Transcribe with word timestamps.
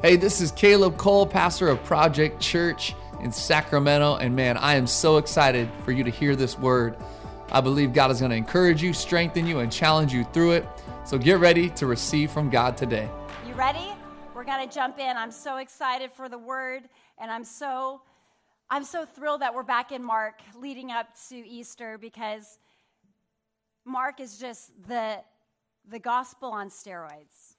Hey, 0.00 0.14
this 0.14 0.40
is 0.40 0.52
Caleb 0.52 0.96
Cole, 0.96 1.26
pastor 1.26 1.66
of 1.66 1.82
Project 1.82 2.40
Church 2.40 2.94
in 3.20 3.32
Sacramento. 3.32 4.14
And 4.14 4.36
man, 4.36 4.56
I 4.56 4.76
am 4.76 4.86
so 4.86 5.16
excited 5.16 5.68
for 5.84 5.90
you 5.90 6.04
to 6.04 6.10
hear 6.10 6.36
this 6.36 6.56
word. 6.56 6.96
I 7.50 7.60
believe 7.60 7.92
God 7.92 8.12
is 8.12 8.20
going 8.20 8.30
to 8.30 8.36
encourage 8.36 8.80
you, 8.80 8.92
strengthen 8.92 9.44
you, 9.44 9.58
and 9.58 9.72
challenge 9.72 10.12
you 10.12 10.22
through 10.22 10.52
it. 10.52 10.68
So 11.04 11.18
get 11.18 11.40
ready 11.40 11.68
to 11.70 11.86
receive 11.86 12.30
from 12.30 12.48
God 12.48 12.76
today. 12.76 13.10
You 13.44 13.54
ready? 13.54 13.88
We're 14.36 14.44
going 14.44 14.68
to 14.68 14.72
jump 14.72 15.00
in. 15.00 15.16
I'm 15.16 15.32
so 15.32 15.56
excited 15.56 16.12
for 16.12 16.28
the 16.28 16.38
word, 16.38 16.88
and 17.20 17.28
I'm 17.28 17.42
so 17.42 18.00
I'm 18.70 18.84
so 18.84 19.04
thrilled 19.04 19.40
that 19.40 19.52
we're 19.52 19.64
back 19.64 19.90
in 19.90 20.04
Mark 20.04 20.42
leading 20.54 20.92
up 20.92 21.08
to 21.28 21.34
Easter 21.36 21.98
because 21.98 22.60
Mark 23.84 24.20
is 24.20 24.38
just 24.38 24.70
the 24.86 25.24
the 25.90 25.98
gospel 25.98 26.52
on 26.52 26.68
steroids. 26.68 27.56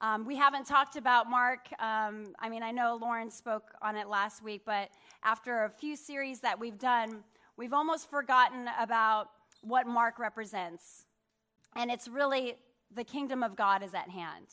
Um, 0.00 0.24
we 0.24 0.36
haven't 0.36 0.64
talked 0.64 0.96
about 0.96 1.28
Mark. 1.28 1.68
Um, 1.80 2.32
I 2.38 2.48
mean, 2.48 2.62
I 2.62 2.70
know 2.70 2.98
Lauren 3.00 3.30
spoke 3.30 3.72
on 3.82 3.96
it 3.96 4.08
last 4.08 4.44
week, 4.44 4.62
but 4.64 4.90
after 5.24 5.64
a 5.64 5.70
few 5.70 5.96
series 5.96 6.38
that 6.40 6.58
we've 6.58 6.78
done, 6.78 7.24
we've 7.56 7.72
almost 7.72 8.08
forgotten 8.08 8.68
about 8.78 9.30
what 9.62 9.88
Mark 9.88 10.20
represents. 10.20 11.04
And 11.74 11.90
it's 11.90 12.06
really 12.06 12.54
the 12.94 13.02
kingdom 13.02 13.42
of 13.42 13.56
God 13.56 13.82
is 13.82 13.92
at 13.92 14.08
hand. 14.08 14.46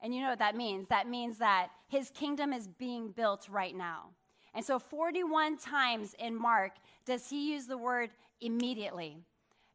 And 0.00 0.12
you 0.12 0.20
know 0.22 0.30
what 0.30 0.40
that 0.40 0.56
means? 0.56 0.88
That 0.88 1.08
means 1.08 1.38
that 1.38 1.68
his 1.86 2.10
kingdom 2.10 2.52
is 2.52 2.66
being 2.66 3.12
built 3.12 3.48
right 3.48 3.76
now. 3.76 4.10
And 4.54 4.64
so, 4.64 4.78
41 4.78 5.58
times 5.58 6.14
in 6.18 6.34
Mark 6.34 6.72
does 7.04 7.28
he 7.28 7.52
use 7.52 7.66
the 7.66 7.78
word 7.78 8.10
immediately 8.40 9.18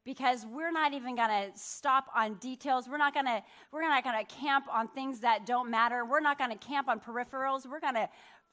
because 0.05 0.45
we're 0.45 0.71
not 0.71 0.93
even 0.93 1.16
going 1.16 1.30
to 1.30 1.57
stop 1.57 2.05
on 2.16 2.35
details. 2.35 2.88
We're 2.89 2.98
not 2.98 3.13
going 3.13 3.25
to 3.25 3.41
we're 3.71 3.81
not 3.81 4.03
going 4.03 4.26
to 4.26 4.35
camp 4.35 4.66
on 4.71 4.88
things 4.89 5.20
that 5.21 5.45
don't 5.45 5.70
matter. 5.70 6.05
We're 6.05 6.20
not 6.20 6.38
going 6.38 6.52
to 6.52 6.57
camp 6.57 6.88
on 6.88 6.99
peripherals. 6.99 7.66
We're 7.66 7.79
going 7.79 7.95
to 7.95 8.09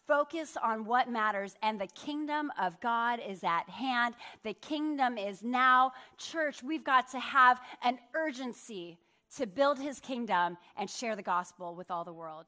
focus 0.06 0.56
on 0.62 0.84
what 0.84 1.08
matters 1.08 1.54
and 1.62 1.80
the 1.80 1.86
kingdom 1.88 2.50
of 2.58 2.80
God 2.80 3.20
is 3.26 3.44
at 3.44 3.68
hand. 3.68 4.14
The 4.42 4.54
kingdom 4.54 5.18
is 5.18 5.42
now. 5.42 5.92
Church, 6.18 6.62
we've 6.62 6.84
got 6.84 7.10
to 7.12 7.20
have 7.20 7.60
an 7.82 7.98
urgency 8.14 8.98
to 9.36 9.46
build 9.46 9.78
his 9.78 10.00
kingdom 10.00 10.56
and 10.76 10.90
share 10.90 11.14
the 11.14 11.22
gospel 11.22 11.74
with 11.76 11.90
all 11.90 12.04
the 12.04 12.12
world. 12.12 12.46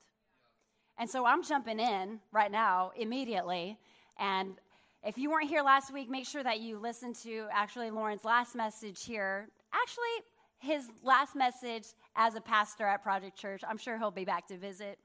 And 0.98 1.09
so 1.09 1.25
I'm 1.25 1.42
jumping 1.42 1.78
in 1.78 2.20
right 2.33 2.50
now 2.50 2.92
immediately 2.97 3.78
and 4.19 4.56
if 5.05 5.19
you 5.19 5.31
weren't 5.31 5.48
here 5.48 5.62
last 5.62 5.92
week, 5.92 6.08
make 6.08 6.27
sure 6.27 6.45
that 6.45 6.61
you 6.61 6.78
listen 6.78 7.12
to 7.25 7.47
actually 7.53 7.91
Lauren's 7.91 8.25
last 8.25 8.55
message 8.55 9.05
here. 9.05 9.48
Actually, 9.75 10.25
his 10.59 10.89
last 11.03 11.34
message 11.34 11.84
as 12.14 12.36
a 12.36 12.41
pastor 12.41 12.86
at 12.86 13.03
Project 13.03 13.36
Church. 13.36 13.62
I'm 13.69 13.78
sure 13.78 13.98
he'll 13.98 14.12
be 14.12 14.25
back 14.25 14.47
to 14.48 14.56
visit. 14.56 14.98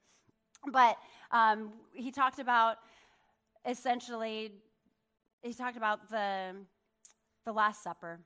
But 0.72 0.98
um, 1.32 1.74
he 1.94 2.12
talked 2.12 2.40
about 2.40 2.78
essentially, 3.68 4.52
he 5.42 5.54
talked 5.54 5.78
about 5.78 6.10
the, 6.10 6.52
the 7.44 7.52
Last 7.52 7.84
Supper 7.84 8.20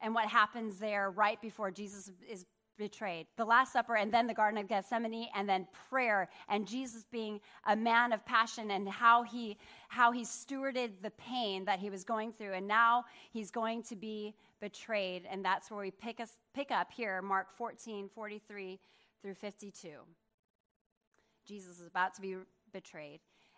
and 0.00 0.14
what 0.14 0.28
happens 0.28 0.78
there 0.78 1.10
right 1.10 1.40
before 1.40 1.72
Jesus 1.72 2.10
is 2.28 2.46
betrayed. 2.78 3.26
The 3.36 3.44
Last 3.44 3.72
Supper, 3.72 3.96
and 3.96 4.12
then 4.12 4.26
the 4.26 4.34
Garden 4.34 4.58
of 4.58 4.68
Gethsemane, 4.68 5.28
and 5.34 5.48
then 5.48 5.66
prayer, 5.90 6.28
and 6.48 6.66
Jesus 6.66 7.04
being 7.10 7.40
a 7.66 7.76
man 7.76 8.12
of 8.12 8.24
passion, 8.24 8.70
and 8.70 8.88
how 8.88 9.22
he 9.22 9.58
how 9.88 10.12
he 10.12 10.22
stewarded 10.22 10.90
the 11.02 11.10
pain 11.10 11.64
that 11.64 11.78
he 11.78 11.90
was 11.90 12.04
going 12.04 12.32
through, 12.32 12.52
and 12.52 12.66
now 12.66 13.04
he's 13.30 13.50
going 13.50 13.82
to 13.84 13.96
be 13.96 14.34
betrayed, 14.60 15.26
and 15.30 15.44
that's 15.44 15.70
where 15.70 15.80
we 15.80 15.90
pick 15.90 16.20
us 16.20 16.30
pick 16.54 16.70
up 16.70 16.90
here, 16.92 17.20
Mark 17.20 17.52
14, 17.56 18.08
43 18.14 18.78
through 19.22 19.34
52. 19.34 19.88
Jesus 21.46 21.80
is 21.80 21.86
about 21.86 22.14
to 22.14 22.20
be 22.20 22.36
betrayed. 22.72 23.20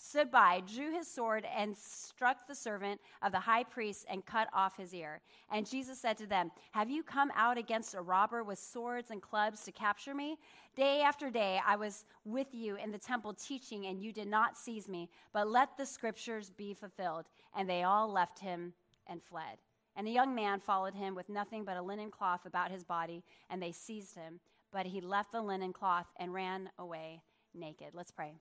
stood 0.00 0.30
by, 0.30 0.62
drew 0.66 0.92
his 0.92 1.06
sword, 1.06 1.46
and 1.54 1.76
struck 1.76 2.46
the 2.46 2.54
servant 2.54 3.00
of 3.22 3.32
the 3.32 3.38
high 3.38 3.62
priest 3.62 4.06
and 4.08 4.24
cut 4.24 4.48
off 4.54 4.76
his 4.76 4.94
ear. 4.94 5.20
And 5.52 5.68
Jesus 5.68 5.98
said 5.98 6.16
to 6.18 6.26
them, 6.26 6.50
Have 6.72 6.88
you 6.88 7.02
come 7.02 7.30
out 7.36 7.58
against 7.58 7.94
a 7.94 8.00
robber 8.00 8.42
with 8.42 8.58
swords 8.58 9.10
and 9.10 9.20
clubs 9.20 9.62
to 9.64 9.72
capture 9.72 10.14
me? 10.14 10.38
Day 10.74 11.02
after 11.02 11.30
day 11.30 11.60
I 11.66 11.76
was 11.76 12.06
with 12.24 12.48
you 12.54 12.76
in 12.76 12.90
the 12.90 12.98
temple 12.98 13.34
teaching, 13.34 13.86
and 13.86 14.00
you 14.00 14.12
did 14.12 14.28
not 14.28 14.56
seize 14.56 14.88
me, 14.88 15.10
but 15.34 15.48
let 15.48 15.76
the 15.76 15.84
scriptures 15.84 16.50
be 16.50 16.72
fulfilled. 16.72 17.26
And 17.54 17.68
they 17.68 17.82
all 17.82 18.10
left 18.10 18.38
him 18.38 18.72
and 19.06 19.22
fled. 19.22 19.58
And 19.96 20.08
a 20.08 20.12
young 20.12 20.34
man 20.34 20.60
followed 20.60 20.94
him 20.94 21.14
with 21.14 21.28
nothing 21.28 21.64
but 21.64 21.76
a 21.76 21.82
linen 21.82 22.10
cloth 22.10 22.46
about 22.46 22.70
his 22.70 22.84
body, 22.84 23.22
and 23.50 23.62
they 23.62 23.72
seized 23.72 24.14
him. 24.14 24.40
But 24.72 24.86
he 24.86 25.02
left 25.02 25.32
the 25.32 25.42
linen 25.42 25.74
cloth 25.74 26.06
and 26.18 26.32
ran 26.32 26.70
away 26.78 27.22
naked. 27.54 27.88
Let's 27.92 28.12
pray. 28.12 28.34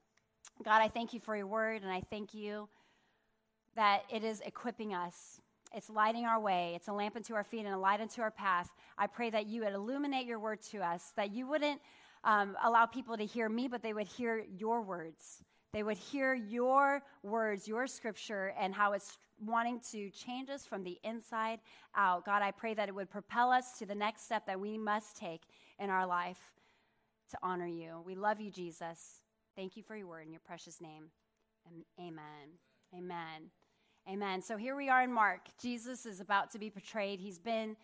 God, 0.63 0.81
I 0.81 0.87
thank 0.87 1.13
you 1.13 1.19
for 1.19 1.35
your 1.35 1.47
word, 1.47 1.83
and 1.83 1.91
I 1.91 2.01
thank 2.09 2.33
you 2.33 2.67
that 3.75 4.03
it 4.09 4.23
is 4.23 4.41
equipping 4.41 4.93
us. 4.93 5.39
It's 5.73 5.89
lighting 5.89 6.25
our 6.25 6.39
way. 6.39 6.73
It's 6.75 6.87
a 6.87 6.93
lamp 6.93 7.15
unto 7.15 7.35
our 7.35 7.43
feet 7.43 7.65
and 7.65 7.73
a 7.73 7.77
light 7.77 8.01
unto 8.01 8.21
our 8.21 8.31
path. 8.31 8.69
I 8.97 9.07
pray 9.07 9.29
that 9.29 9.45
you 9.47 9.61
would 9.63 9.73
illuminate 9.73 10.25
your 10.25 10.39
word 10.39 10.61
to 10.71 10.79
us, 10.79 11.13
that 11.15 11.31
you 11.31 11.47
wouldn't 11.47 11.79
um, 12.23 12.57
allow 12.63 12.85
people 12.85 13.15
to 13.15 13.25
hear 13.25 13.47
me, 13.47 13.67
but 13.67 13.81
they 13.81 13.93
would 13.93 14.07
hear 14.07 14.43
your 14.57 14.81
words. 14.81 15.43
They 15.71 15.83
would 15.83 15.97
hear 15.97 16.33
your 16.33 17.03
words, 17.21 17.67
your 17.67 17.85
scripture, 17.85 18.53
and 18.59 18.73
how 18.73 18.93
it's 18.93 19.17
wanting 19.45 19.79
to 19.91 20.09
change 20.09 20.49
us 20.49 20.65
from 20.65 20.83
the 20.83 20.99
inside 21.03 21.59
out. 21.95 22.25
God, 22.25 22.41
I 22.41 22.51
pray 22.51 22.73
that 22.73 22.89
it 22.89 22.95
would 22.95 23.09
propel 23.09 23.51
us 23.51 23.77
to 23.77 23.85
the 23.85 23.95
next 23.95 24.25
step 24.25 24.47
that 24.47 24.59
we 24.59 24.77
must 24.77 25.15
take 25.15 25.43
in 25.79 25.89
our 25.89 26.05
life 26.05 26.39
to 27.31 27.37
honor 27.43 27.67
you. 27.67 28.01
We 28.05 28.15
love 28.15 28.41
you, 28.41 28.49
Jesus. 28.49 29.21
Thank 29.59 29.75
you 29.75 29.83
for 29.83 29.97
your 29.97 30.07
word 30.07 30.25
in 30.25 30.31
your 30.31 30.39
precious 30.39 30.79
name. 30.79 31.09
Amen. 31.99 32.23
Amen. 32.95 33.51
Amen. 34.09 34.41
So 34.41 34.55
here 34.55 34.73
we 34.73 34.87
are 34.87 35.03
in 35.03 35.11
Mark. 35.11 35.49
Jesus 35.61 36.05
is 36.05 36.21
about 36.21 36.49
to 36.51 36.59
be 36.59 36.69
portrayed. 36.69 37.19
He's 37.19 37.39
been 37.39 37.75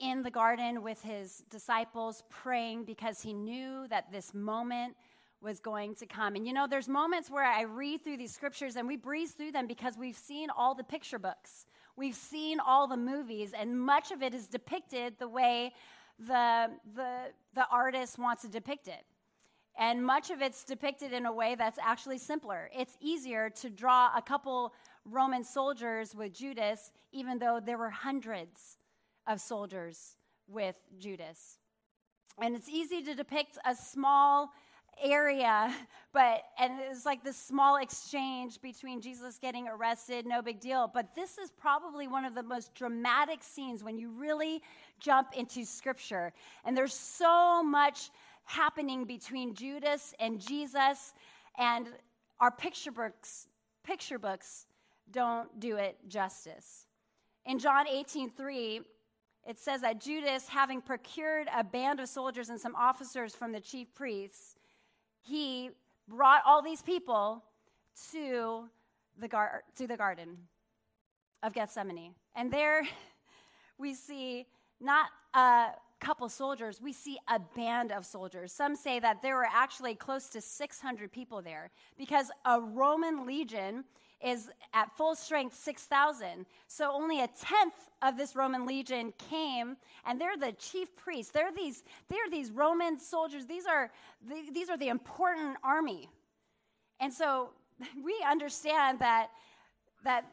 in 0.00 0.22
the 0.22 0.30
garden 0.30 0.82
with 0.82 1.02
his 1.02 1.44
disciples 1.50 2.22
praying 2.30 2.86
because 2.86 3.20
he 3.20 3.34
knew 3.34 3.86
that 3.90 4.10
this 4.10 4.32
moment 4.32 4.96
was 5.42 5.60
going 5.60 5.96
to 5.96 6.06
come. 6.06 6.34
And 6.34 6.46
you 6.46 6.54
know, 6.54 6.66
there's 6.66 6.88
moments 6.88 7.30
where 7.30 7.44
I 7.44 7.60
read 7.64 8.02
through 8.02 8.16
these 8.16 8.32
scriptures 8.32 8.76
and 8.76 8.88
we 8.88 8.96
breeze 8.96 9.32
through 9.32 9.52
them 9.52 9.66
because 9.66 9.98
we've 9.98 10.16
seen 10.16 10.48
all 10.48 10.74
the 10.74 10.82
picture 10.82 11.18
books, 11.18 11.66
we've 11.94 12.14
seen 12.14 12.58
all 12.58 12.88
the 12.88 12.96
movies, 12.96 13.52
and 13.52 13.78
much 13.78 14.12
of 14.12 14.22
it 14.22 14.32
is 14.32 14.46
depicted 14.46 15.18
the 15.18 15.28
way 15.28 15.74
the, 16.18 16.70
the, 16.94 17.24
the 17.52 17.66
artist 17.70 18.18
wants 18.18 18.40
to 18.44 18.48
depict 18.48 18.88
it. 18.88 19.04
And 19.78 20.04
much 20.04 20.30
of 20.30 20.42
it's 20.42 20.64
depicted 20.64 21.12
in 21.12 21.24
a 21.24 21.32
way 21.32 21.54
that's 21.54 21.78
actually 21.80 22.18
simpler. 22.18 22.68
It's 22.76 22.96
easier 23.00 23.48
to 23.50 23.70
draw 23.70 24.10
a 24.16 24.20
couple 24.20 24.74
Roman 25.04 25.44
soldiers 25.44 26.16
with 26.16 26.32
Judas, 26.32 26.90
even 27.12 27.38
though 27.38 27.60
there 27.64 27.78
were 27.78 27.90
hundreds 27.90 28.78
of 29.28 29.40
soldiers 29.40 30.16
with 30.48 30.76
Judas. 30.98 31.58
And 32.40 32.56
it's 32.56 32.68
easy 32.68 33.02
to 33.02 33.14
depict 33.14 33.56
a 33.64 33.74
small 33.74 34.50
area, 35.02 35.72
but 36.12 36.42
and 36.58 36.80
it's 36.90 37.06
like 37.06 37.22
this 37.22 37.36
small 37.36 37.76
exchange 37.76 38.60
between 38.60 39.00
Jesus 39.00 39.38
getting 39.38 39.68
arrested, 39.68 40.26
no 40.26 40.42
big 40.42 40.60
deal. 40.60 40.90
But 40.92 41.14
this 41.14 41.38
is 41.38 41.50
probably 41.50 42.08
one 42.08 42.24
of 42.24 42.34
the 42.34 42.42
most 42.42 42.74
dramatic 42.74 43.42
scenes 43.42 43.84
when 43.84 43.96
you 43.98 44.10
really 44.10 44.62
jump 44.98 45.28
into 45.36 45.64
scripture. 45.64 46.32
And 46.64 46.76
there's 46.76 46.94
so 46.94 47.62
much 47.62 48.10
happening 48.48 49.04
between 49.04 49.54
Judas 49.54 50.14
and 50.18 50.40
Jesus, 50.40 51.12
and 51.58 51.88
our 52.40 52.50
picture 52.50 52.90
books, 52.90 53.46
picture 53.84 54.18
books 54.18 54.66
don't 55.10 55.60
do 55.60 55.76
it 55.76 55.98
justice. 56.08 56.86
In 57.44 57.58
John 57.58 57.86
18 57.86 58.30
3, 58.30 58.80
it 59.46 59.58
says 59.58 59.82
that 59.82 60.00
Judas, 60.00 60.48
having 60.48 60.80
procured 60.80 61.48
a 61.54 61.62
band 61.62 62.00
of 62.00 62.08
soldiers 62.08 62.48
and 62.48 62.58
some 62.58 62.74
officers 62.74 63.34
from 63.34 63.52
the 63.52 63.60
chief 63.60 63.94
priests, 63.94 64.56
he 65.20 65.70
brought 66.08 66.40
all 66.46 66.62
these 66.62 66.80
people 66.80 67.44
to 68.12 68.64
the, 69.18 69.28
gar- 69.28 69.62
to 69.76 69.86
the 69.86 69.96
garden 69.96 70.38
of 71.42 71.52
Gethsemane. 71.52 72.14
And 72.34 72.50
there 72.50 72.82
we 73.78 73.92
see 73.92 74.46
not 74.80 75.08
a 75.34 75.68
couple 76.00 76.28
soldiers, 76.28 76.80
we 76.80 76.92
see 76.92 77.18
a 77.28 77.38
band 77.56 77.92
of 77.92 78.06
soldiers. 78.06 78.52
Some 78.52 78.76
say 78.76 79.00
that 79.00 79.22
there 79.22 79.36
were 79.36 79.48
actually 79.52 79.94
close 79.94 80.28
to 80.30 80.40
600 80.40 81.12
people 81.12 81.42
there 81.42 81.70
because 81.96 82.30
a 82.44 82.60
Roman 82.60 83.26
legion 83.26 83.84
is 84.22 84.50
at 84.74 84.96
full 84.96 85.14
strength 85.14 85.54
6,000. 85.54 86.44
So 86.66 86.90
only 86.92 87.20
a 87.20 87.28
tenth 87.28 87.74
of 88.02 88.16
this 88.16 88.34
Roman 88.34 88.66
legion 88.66 89.12
came, 89.30 89.76
and 90.04 90.20
they're 90.20 90.36
the 90.36 90.52
chief 90.52 90.94
priests. 90.96 91.32
They're 91.32 91.52
these, 91.52 91.84
they're 92.08 92.30
these 92.30 92.50
Roman 92.50 92.98
soldiers. 92.98 93.46
These 93.46 93.66
are, 93.66 93.90
the, 94.28 94.50
these 94.52 94.70
are 94.70 94.76
the 94.76 94.88
important 94.88 95.56
army. 95.62 96.08
And 97.00 97.12
so 97.12 97.50
we 98.04 98.14
understand 98.28 98.98
that, 99.00 99.28
that 100.04 100.24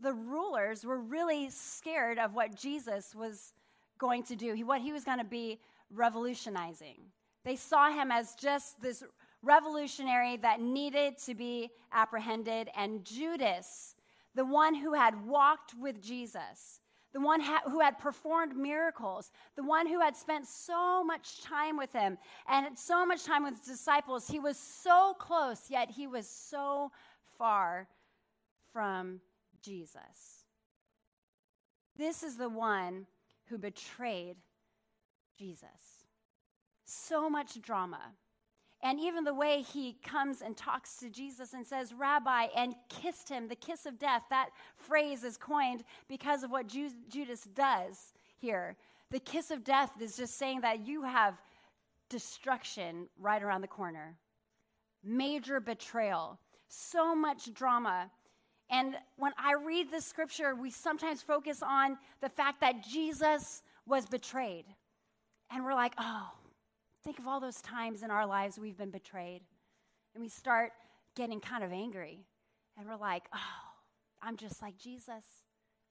the 0.00 0.12
rulers 0.12 0.84
were 0.84 1.00
really 1.00 1.50
scared 1.50 2.18
of 2.18 2.34
what 2.34 2.54
Jesus 2.54 3.14
was 3.14 3.52
going 3.98 4.22
to 4.24 4.36
do, 4.36 4.54
what 4.66 4.80
he 4.80 4.92
was 4.92 5.04
going 5.04 5.18
to 5.18 5.24
be 5.24 5.60
revolutionizing. 5.90 6.98
They 7.44 7.56
saw 7.56 7.90
him 7.90 8.10
as 8.10 8.34
just 8.34 8.80
this 8.80 9.04
revolutionary 9.42 10.36
that 10.38 10.60
needed 10.60 11.18
to 11.18 11.34
be 11.34 11.70
apprehended, 11.92 12.70
and 12.76 13.04
Judas, 13.04 13.94
the 14.34 14.44
one 14.44 14.74
who 14.74 14.94
had 14.94 15.26
walked 15.26 15.74
with 15.78 16.02
Jesus, 16.02 16.80
the 17.12 17.20
one 17.20 17.40
ha- 17.40 17.62
who 17.66 17.80
had 17.80 17.98
performed 17.98 18.56
miracles, 18.56 19.30
the 19.54 19.62
one 19.62 19.86
who 19.86 20.00
had 20.00 20.16
spent 20.16 20.46
so 20.46 21.04
much 21.04 21.42
time 21.42 21.76
with 21.76 21.92
him 21.92 22.18
and 22.48 22.76
so 22.76 23.06
much 23.06 23.24
time 23.24 23.44
with 23.44 23.58
his 23.58 23.78
disciples, 23.78 24.26
he 24.26 24.40
was 24.40 24.58
so 24.58 25.14
close, 25.18 25.70
yet 25.70 25.90
he 25.90 26.06
was 26.06 26.28
so 26.28 26.90
far 27.38 27.86
from 28.72 29.20
Jesus. 29.62 30.44
This 31.96 32.24
is 32.24 32.36
the 32.36 32.48
one 32.48 33.06
who 33.48 33.58
betrayed 33.58 34.36
Jesus. 35.38 36.04
So 36.84 37.28
much 37.28 37.60
drama. 37.60 38.00
And 38.82 39.00
even 39.00 39.24
the 39.24 39.32
way 39.32 39.62
he 39.62 39.96
comes 40.02 40.42
and 40.42 40.54
talks 40.56 40.96
to 40.98 41.08
Jesus 41.08 41.54
and 41.54 41.66
says, 41.66 41.94
Rabbi, 41.94 42.48
and 42.54 42.74
kissed 42.90 43.28
him, 43.30 43.48
the 43.48 43.56
kiss 43.56 43.86
of 43.86 43.98
death, 43.98 44.24
that 44.28 44.50
phrase 44.76 45.24
is 45.24 45.38
coined 45.38 45.84
because 46.06 46.42
of 46.42 46.50
what 46.50 46.66
Ju- 46.66 46.90
Judas 47.08 47.44
does 47.54 48.12
here. 48.36 48.76
The 49.10 49.20
kiss 49.20 49.50
of 49.50 49.64
death 49.64 49.92
is 50.00 50.16
just 50.16 50.36
saying 50.36 50.60
that 50.60 50.86
you 50.86 51.02
have 51.02 51.40
destruction 52.10 53.08
right 53.18 53.42
around 53.42 53.62
the 53.62 53.68
corner. 53.68 54.18
Major 55.02 55.60
betrayal, 55.60 56.38
so 56.68 57.14
much 57.14 57.54
drama. 57.54 58.10
And 58.70 58.96
when 59.16 59.32
I 59.38 59.54
read 59.54 59.90
this 59.90 60.06
scripture, 60.06 60.54
we 60.54 60.70
sometimes 60.70 61.22
focus 61.22 61.62
on 61.62 61.98
the 62.20 62.28
fact 62.28 62.60
that 62.60 62.82
Jesus 62.82 63.62
was 63.86 64.06
betrayed. 64.06 64.64
And 65.50 65.64
we're 65.64 65.74
like, 65.74 65.92
oh, 65.98 66.30
think 67.04 67.18
of 67.18 67.26
all 67.26 67.40
those 67.40 67.60
times 67.60 68.02
in 68.02 68.10
our 68.10 68.26
lives 68.26 68.58
we've 68.58 68.76
been 68.76 68.90
betrayed. 68.90 69.42
And 70.14 70.22
we 70.22 70.28
start 70.28 70.72
getting 71.14 71.40
kind 71.40 71.62
of 71.62 71.72
angry. 71.72 72.20
And 72.78 72.88
we're 72.88 72.96
like, 72.96 73.24
oh, 73.34 73.38
I'm 74.22 74.36
just 74.36 74.62
like 74.62 74.78
Jesus. 74.78 75.24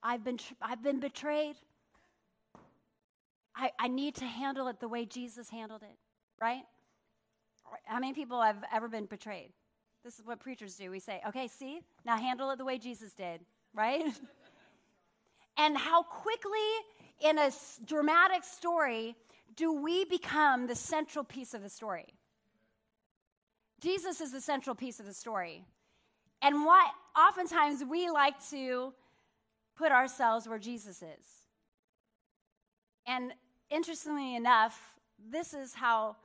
I've 0.02 0.24
been, 0.24 0.40
I've 0.62 0.84
been 0.84 1.00
betrayed. 1.00 1.56
I, 3.56 3.72
I 3.80 3.88
need 3.88 4.16
to 4.16 4.25
handle 4.25 4.68
it 4.68 4.80
the 4.80 4.88
way 4.88 5.06
Jesus 5.06 5.50
handled 5.50 5.84
it, 5.84 5.96
right? 6.42 6.64
How 7.86 8.00
many 8.00 8.14
people 8.14 8.42
have 8.42 8.58
ever 8.74 8.88
been 8.88 9.06
betrayed? 9.06 9.52
This 10.04 10.20
is 10.20 10.26
what 10.26 10.40
preachers 10.40 10.76
do. 10.76 10.92
We 10.92 11.00
say, 11.00 11.22
okay, 11.30 11.48
see, 11.48 11.80
now 12.06 12.18
handle 12.18 12.50
it 12.52 12.58
the 12.58 12.66
way 12.66 12.78
Jesus 12.78 13.14
did, 13.14 13.40
right? 13.74 14.04
and 15.58 15.78
how 15.78 16.04
quickly 16.04 16.60
in 17.24 17.38
a 17.38 17.52
dramatic 17.86 18.44
story 18.44 19.16
do 19.56 19.72
we 19.72 20.04
become 20.06 20.68
the 20.68 20.76
central 20.76 21.24
piece 21.24 21.54
of 21.54 21.62
the 21.62 21.70
story? 21.70 22.08
Jesus 23.80 24.20
is 24.20 24.32
the 24.32 24.42
central 24.42 24.76
piece 24.76 25.00
of 25.00 25.06
the 25.06 25.14
story. 25.14 25.64
And 26.42 26.66
what 26.66 26.92
oftentimes 27.18 27.84
we 27.90 28.10
like 28.10 28.36
to 28.50 28.94
put 29.78 29.92
ourselves 29.92 30.48
where 30.48 30.60
Jesus 30.60 31.02
is. 31.02 31.26
And 33.08 33.34
interestingly 33.70 34.36
enough, 34.36 34.78
this 35.32 35.54
is 35.54 35.74
how 35.74 36.18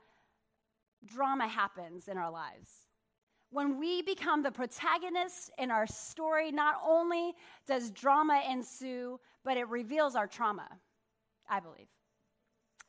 drama 1.05 1.47
happens 1.47 2.07
in 2.07 2.17
our 2.17 2.31
lives. 2.31 2.88
When 3.51 3.79
we 3.79 4.01
become 4.03 4.43
the 4.43 4.51
protagonist 4.51 5.51
in 5.57 5.71
our 5.71 5.87
story, 5.87 6.51
not 6.51 6.75
only 6.85 7.33
does 7.65 7.89
drama 7.89 8.43
ensue, 8.49 9.19
but 9.43 9.57
it 9.57 9.67
reveals 9.67 10.15
our 10.15 10.27
trauma, 10.27 10.67
I 11.49 11.59
believe. 11.59 11.87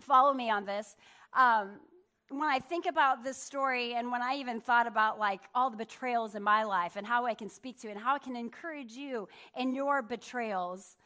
Follow 0.01 0.35
me 0.35 0.51
on 0.51 0.67
this. 0.67 0.97
Um, 1.33 1.81
when 2.29 2.49
I 2.49 2.59
think 2.59 2.87
about 2.87 3.25
this 3.25 3.37
story 3.37 3.95
and 3.95 4.13
when 4.13 4.23
I 4.23 4.37
even 4.37 4.61
thought 4.61 4.87
about 4.87 5.19
like 5.19 5.41
all 5.55 5.69
the 5.69 5.77
betrayals 5.77 6.35
in 6.35 6.43
my 6.43 6.63
life 6.63 6.97
and 6.97 7.07
how 7.07 7.27
I 7.27 7.35
can 7.35 7.49
speak 7.49 7.81
to 7.81 7.89
you 7.89 7.93
and 7.93 8.01
how 8.01 8.15
I 8.15 8.19
can 8.19 8.37
encourage 8.37 8.93
you 8.93 9.29
in 9.57 9.75
your 9.75 10.01
betrayals, 10.01 10.97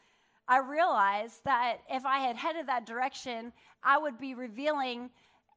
I 0.47 0.59
realized 0.59 1.43
that 1.45 1.77
if 1.89 2.05
I 2.05 2.19
had 2.19 2.35
headed 2.35 2.67
that 2.67 2.85
direction, 2.85 3.51
I 3.83 3.97
would 3.97 4.19
be 4.19 4.35
revealing 4.35 5.09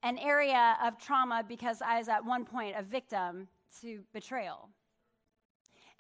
an 0.03 0.17
area 0.19 0.77
of 0.83 0.99
trauma 0.99 1.45
because 1.47 1.83
I 1.83 1.99
was 1.99 2.09
at 2.09 2.25
one 2.25 2.45
point 2.45 2.75
a 2.79 2.83
victim 2.83 3.49
to 3.82 4.03
betrayal. 4.12 4.69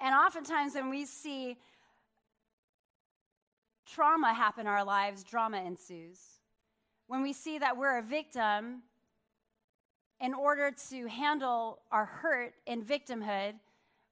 And 0.00 0.14
oftentimes, 0.14 0.74
when 0.74 0.90
we 0.90 1.04
see 1.04 1.56
trauma 3.86 4.32
happen 4.32 4.62
in 4.62 4.66
our 4.66 4.84
lives, 4.84 5.24
drama 5.24 5.62
ensues. 5.62 6.20
When 7.06 7.22
we 7.22 7.32
see 7.32 7.58
that 7.58 7.76
we're 7.76 7.98
a 7.98 8.02
victim, 8.02 8.82
in 10.20 10.34
order 10.34 10.72
to 10.90 11.06
handle 11.06 11.80
our 11.92 12.04
hurt 12.04 12.54
in 12.66 12.82
victimhood, 12.84 13.54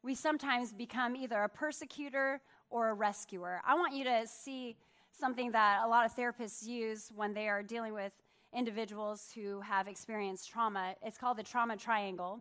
we 0.03 0.15
sometimes 0.15 0.73
become 0.73 1.17
either 1.17 1.43
a 1.43 1.49
persecutor 1.49 2.41
or 2.71 2.91
a 2.91 2.95
rescuer. 2.95 3.61
I 3.67 3.75
want 3.75 3.95
you 3.95 4.05
to 4.05 4.27
see 4.27 4.77
something 5.11 5.51
that 5.53 5.83
a 5.85 5.89
lot 5.89 6.07
of 6.07 6.15
therapists 6.15 6.67
use 6.67 7.11
when 7.15 7.35
they 7.35 7.49
are 7.49 7.63
dealing 7.63 7.93
with 7.93 8.13
individuals 8.55 9.33
who 9.35 9.61
have 9.61 9.89
experienced 9.89 10.49
trauma. 10.49 10.95
It's 11.03 11.19
called 11.19 11.39
the 11.39 11.43
trauma 11.43 11.77
triangle 11.77 12.41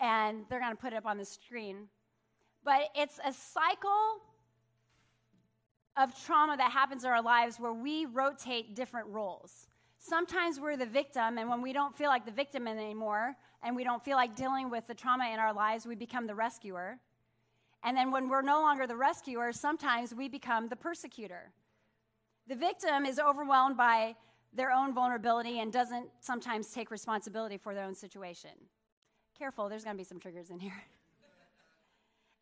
and 0.00 0.44
they're 0.48 0.60
going 0.60 0.72
to 0.72 0.80
put 0.80 0.92
it 0.92 0.96
up 0.96 1.06
on 1.06 1.18
the 1.18 1.24
screen. 1.24 1.88
But 2.64 2.88
it's 2.94 3.18
a 3.24 3.32
cycle 3.32 4.20
of 5.96 6.10
trauma 6.24 6.56
that 6.56 6.72
happens 6.72 7.04
in 7.04 7.10
our 7.10 7.22
lives 7.22 7.60
where 7.60 7.72
we 7.72 8.06
rotate 8.06 8.74
different 8.74 9.06
roles. 9.08 9.68
Sometimes 9.98 10.60
we're 10.60 10.76
the 10.76 10.86
victim, 10.86 11.38
and 11.38 11.48
when 11.48 11.62
we 11.62 11.72
don't 11.72 11.96
feel 11.96 12.08
like 12.08 12.24
the 12.24 12.32
victim 12.32 12.66
anymore, 12.66 13.36
and 13.62 13.74
we 13.74 13.84
don't 13.84 14.04
feel 14.04 14.16
like 14.16 14.36
dealing 14.36 14.68
with 14.68 14.86
the 14.86 14.94
trauma 14.94 15.30
in 15.32 15.38
our 15.38 15.54
lives, 15.54 15.86
we 15.86 15.94
become 15.94 16.26
the 16.26 16.34
rescuer. 16.34 16.98
And 17.82 17.96
then 17.96 18.10
when 18.10 18.28
we're 18.28 18.42
no 18.42 18.60
longer 18.60 18.86
the 18.86 18.96
rescuer, 18.96 19.52
sometimes 19.52 20.14
we 20.14 20.28
become 20.28 20.68
the 20.68 20.76
persecutor. 20.76 21.52
The 22.48 22.56
victim 22.56 23.06
is 23.06 23.18
overwhelmed 23.18 23.76
by 23.76 24.16
their 24.52 24.70
own 24.70 24.94
vulnerability 24.94 25.60
and 25.60 25.72
doesn't 25.72 26.08
sometimes 26.20 26.70
take 26.70 26.90
responsibility 26.90 27.56
for 27.56 27.74
their 27.74 27.84
own 27.84 27.94
situation 27.94 28.50
careful, 29.38 29.68
there's 29.68 29.84
going 29.84 29.96
to 29.96 30.00
be 30.00 30.04
some 30.04 30.18
triggers 30.18 30.50
in 30.50 30.58
here. 30.58 30.82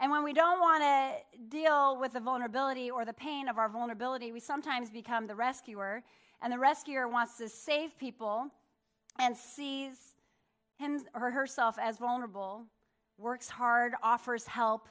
And 0.01 0.11
when 0.11 0.25
we 0.25 0.33
don't 0.33 0.59
want 0.59 0.83
to 0.83 1.39
deal 1.49 1.97
with 2.01 2.13
the 2.13 2.19
vulnerability 2.19 2.91
or 2.91 3.05
the 3.05 3.13
pain 3.13 3.49
of 3.49 3.57
our 3.57 3.69
vulnerability, 3.69 4.33
we 4.33 4.41
sometimes 4.41 4.91
become 4.91 5.29
the 5.29 5.37
rescuer. 5.37 6.03
And 6.43 6.53
the 6.53 6.59
rescuer 6.59 7.07
wants 7.07 7.39
to 7.39 7.49
save 7.49 7.97
people 7.97 8.49
and 9.21 9.37
sees 9.37 10.15
him 10.77 11.05
or 11.15 11.31
herself 11.31 11.79
as 11.81 11.99
vulnerable, 11.99 12.65
works 13.17 13.49
hard, 13.49 13.93
offers 14.03 14.45
help 14.45 14.89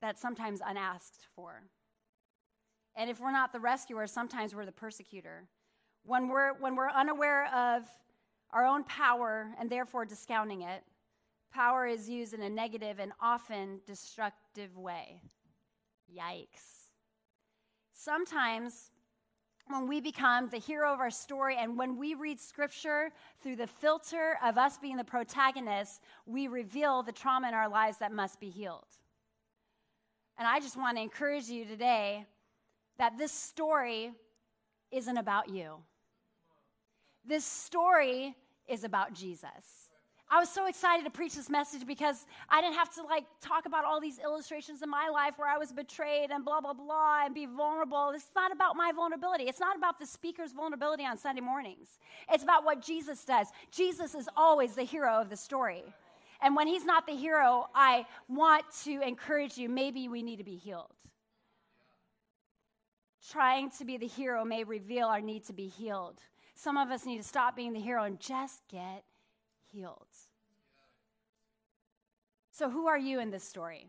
that's 0.00 0.22
sometimes 0.22 0.60
unasked 0.66 1.26
for. 1.36 1.62
And 2.96 3.10
if 3.10 3.20
we're 3.20 3.30
not 3.30 3.52
the 3.52 3.60
rescuer, 3.60 4.06
sometimes 4.06 4.54
we're 4.54 4.64
the 4.64 4.72
persecutor. 4.72 5.44
When 6.04 6.28
we're, 6.28 6.54
when 6.54 6.76
we're 6.76 6.90
unaware 6.90 7.46
of 7.54 7.84
our 8.52 8.66
own 8.66 8.84
power 8.84 9.54
and 9.58 9.68
therefore 9.70 10.04
discounting 10.04 10.62
it. 10.62 10.82
Power 11.52 11.86
is 11.86 12.08
used 12.08 12.34
in 12.34 12.42
a 12.42 12.50
negative 12.50 12.98
and 12.98 13.12
often 13.20 13.80
destructive 13.86 14.76
way. 14.76 15.20
Yikes. 16.10 16.88
Sometimes, 17.92 18.90
when 19.68 19.86
we 19.86 20.00
become 20.00 20.48
the 20.48 20.58
hero 20.58 20.92
of 20.92 21.00
our 21.00 21.10
story 21.10 21.56
and 21.58 21.78
when 21.78 21.96
we 21.96 22.14
read 22.14 22.40
scripture 22.40 23.10
through 23.42 23.56
the 23.56 23.66
filter 23.66 24.38
of 24.44 24.58
us 24.58 24.76
being 24.78 24.96
the 24.96 25.04
protagonist, 25.04 26.02
we 26.26 26.48
reveal 26.48 27.02
the 27.02 27.12
trauma 27.12 27.48
in 27.48 27.54
our 27.54 27.68
lives 27.68 27.98
that 27.98 28.12
must 28.12 28.40
be 28.40 28.50
healed. 28.50 28.86
And 30.38 30.48
I 30.48 30.60
just 30.60 30.76
want 30.76 30.96
to 30.96 31.02
encourage 31.02 31.48
you 31.48 31.64
today 31.64 32.26
that 32.98 33.16
this 33.16 33.32
story 33.32 34.12
isn't 34.90 35.16
about 35.16 35.48
you. 35.48 35.76
This 37.24 37.44
story 37.44 38.34
is 38.68 38.84
about 38.84 39.12
Jesus. 39.14 39.88
I 40.34 40.40
was 40.40 40.48
so 40.48 40.66
excited 40.66 41.04
to 41.04 41.10
preach 41.10 41.34
this 41.34 41.50
message 41.50 41.86
because 41.86 42.24
I 42.48 42.62
didn't 42.62 42.76
have 42.76 42.90
to 42.94 43.02
like 43.02 43.24
talk 43.42 43.66
about 43.66 43.84
all 43.84 44.00
these 44.00 44.18
illustrations 44.18 44.80
in 44.80 44.88
my 44.88 45.10
life 45.10 45.34
where 45.36 45.46
I 45.48 45.58
was 45.58 45.74
betrayed 45.74 46.30
and 46.30 46.42
blah, 46.42 46.62
blah, 46.62 46.72
blah, 46.72 47.26
and 47.26 47.34
be 47.34 47.44
vulnerable. 47.44 48.12
It's 48.14 48.24
not 48.34 48.50
about 48.50 48.74
my 48.74 48.92
vulnerability. 48.96 49.44
It's 49.44 49.60
not 49.60 49.76
about 49.76 49.98
the 49.98 50.06
speaker's 50.06 50.52
vulnerability 50.52 51.04
on 51.04 51.18
Sunday 51.18 51.42
mornings. 51.42 51.98
It's 52.30 52.42
about 52.42 52.64
what 52.64 52.80
Jesus 52.80 53.26
does. 53.26 53.48
Jesus 53.70 54.14
is 54.14 54.26
always 54.34 54.74
the 54.74 54.84
hero 54.84 55.20
of 55.20 55.28
the 55.28 55.36
story. 55.36 55.84
And 56.40 56.56
when 56.56 56.66
he's 56.66 56.86
not 56.86 57.06
the 57.06 57.14
hero, 57.14 57.68
I 57.74 58.06
want 58.26 58.64
to 58.84 59.06
encourage 59.06 59.58
you 59.58 59.68
maybe 59.68 60.08
we 60.08 60.22
need 60.22 60.36
to 60.36 60.44
be 60.44 60.56
healed. 60.56 60.94
Trying 63.30 63.70
to 63.72 63.84
be 63.84 63.98
the 63.98 64.06
hero 64.06 64.46
may 64.46 64.64
reveal 64.64 65.08
our 65.08 65.20
need 65.20 65.44
to 65.44 65.52
be 65.52 65.68
healed. 65.68 66.20
Some 66.62 66.76
of 66.76 66.92
us 66.92 67.04
need 67.04 67.16
to 67.16 67.24
stop 67.24 67.56
being 67.56 67.72
the 67.72 67.80
hero 67.80 68.04
and 68.04 68.20
just 68.20 68.62
get 68.68 69.02
healed. 69.72 70.06
So, 72.52 72.70
who 72.70 72.86
are 72.86 72.96
you 72.96 73.18
in 73.18 73.32
this 73.32 73.42
story? 73.42 73.88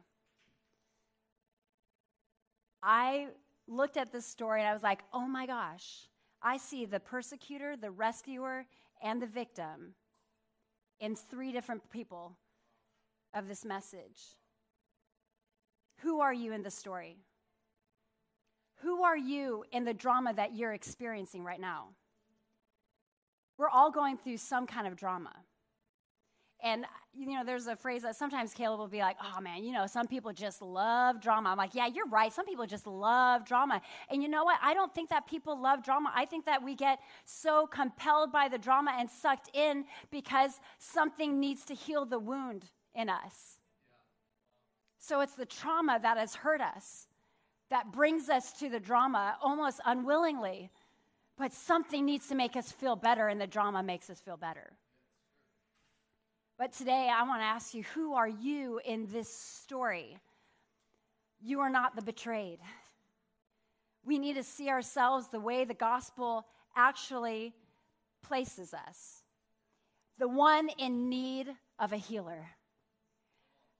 I 2.82 3.28
looked 3.68 3.96
at 3.96 4.12
this 4.12 4.26
story 4.26 4.62
and 4.62 4.68
I 4.68 4.74
was 4.74 4.82
like, 4.82 5.04
oh 5.14 5.28
my 5.28 5.46
gosh, 5.46 6.08
I 6.42 6.58
see 6.58 6.86
the 6.86 7.00
persecutor, 7.00 7.78
the 7.78 7.92
rescuer, 7.92 8.66
and 9.04 9.22
the 9.22 9.28
victim 9.28 9.94
in 11.00 11.16
three 11.16 11.52
different 11.52 11.88
people 11.92 12.36
of 13.36 13.48
this 13.48 13.64
message. 13.64 14.36
Who 15.98 16.22
are 16.22 16.34
you 16.34 16.54
in 16.54 16.64
the 16.64 16.72
story? 16.72 17.18
Who 18.82 19.04
are 19.04 19.18
you 19.18 19.64
in 19.72 19.86
the 19.86 19.94
drama 19.94 20.34
that 20.34 20.56
you're 20.56 20.74
experiencing 20.74 21.44
right 21.44 21.62
now? 21.62 21.90
We're 23.64 23.70
all 23.70 23.92
going 23.92 24.18
through 24.18 24.36
some 24.36 24.68
kind 24.68 24.88
of 24.88 24.98
drama. 24.98 25.32
And, 26.62 26.84
you 27.14 27.28
know, 27.28 27.46
there's 27.46 27.68
a 27.68 27.78
phrase 27.78 28.02
that 28.02 28.18
sometimes 28.18 28.54
Caleb 28.54 28.78
will 28.78 28.90
be 28.90 29.00
like, 29.00 29.16
oh 29.24 29.40
man, 29.40 29.64
you 29.64 29.72
know, 29.72 29.88
some 29.88 30.06
people 30.06 30.34
just 30.34 30.62
love 30.62 31.22
drama. 31.22 31.48
I'm 31.48 31.58
like, 31.58 31.74
yeah, 31.74 31.88
you're 31.88 32.10
right. 32.10 32.34
Some 32.34 32.46
people 32.46 32.66
just 32.66 32.86
love 32.86 33.46
drama. 33.46 33.82
And 34.10 34.22
you 34.22 34.28
know 34.28 34.44
what? 34.44 34.60
I 34.62 34.74
don't 34.74 34.94
think 34.94 35.12
that 35.12 35.28
people 35.28 35.58
love 35.58 35.82
drama. 35.82 36.12
I 36.14 36.26
think 36.26 36.44
that 36.44 36.62
we 36.62 36.76
get 36.76 37.00
so 37.24 37.66
compelled 37.66 38.34
by 38.34 38.50
the 38.50 38.58
drama 38.58 38.98
and 39.00 39.10
sucked 39.10 39.50
in 39.54 39.86
because 40.12 40.60
something 40.78 41.40
needs 41.40 41.64
to 41.64 41.74
heal 41.74 42.04
the 42.04 42.20
wound 42.20 42.66
in 42.94 43.08
us. 43.08 43.60
So 45.00 45.22
it's 45.22 45.36
the 45.36 45.46
trauma 45.46 46.00
that 46.02 46.18
has 46.18 46.36
hurt 46.36 46.60
us 46.60 47.08
that 47.70 47.94
brings 47.94 48.28
us 48.28 48.52
to 48.60 48.68
the 48.68 48.82
drama 48.82 49.38
almost 49.42 49.80
unwillingly. 49.86 50.70
But 51.38 51.54
something 51.54 52.06
needs 52.06 52.28
to 52.28 52.36
make 52.36 52.56
us 52.56 52.72
feel 52.72 52.96
better, 52.96 53.28
and 53.28 53.42
the 53.42 53.48
drama 53.48 53.82
makes 53.84 54.10
us 54.10 54.20
feel 54.20 54.38
better. 54.38 54.74
But 56.58 56.74
today, 56.74 57.10
I 57.14 57.24
want 57.24 57.42
to 57.42 57.46
ask 57.46 57.74
you 57.74 57.84
who 57.96 58.14
are 58.14 58.28
you 58.28 58.80
in 58.86 59.08
this 59.12 59.34
story? 59.34 60.18
You 61.42 61.62
are 61.62 61.70
not 61.70 61.96
the 61.96 62.02
betrayed. 62.02 62.60
We 64.06 64.20
need 64.20 64.36
to 64.36 64.44
see 64.44 64.70
ourselves 64.70 65.28
the 65.28 65.40
way 65.40 65.66
the 65.66 65.74
gospel 65.74 66.46
actually 66.76 67.54
places 68.22 68.74
us 68.74 69.24
the 70.20 70.28
one 70.28 70.70
in 70.78 71.10
need 71.10 71.50
of 71.80 71.92
a 71.92 71.98
healer, 71.98 72.48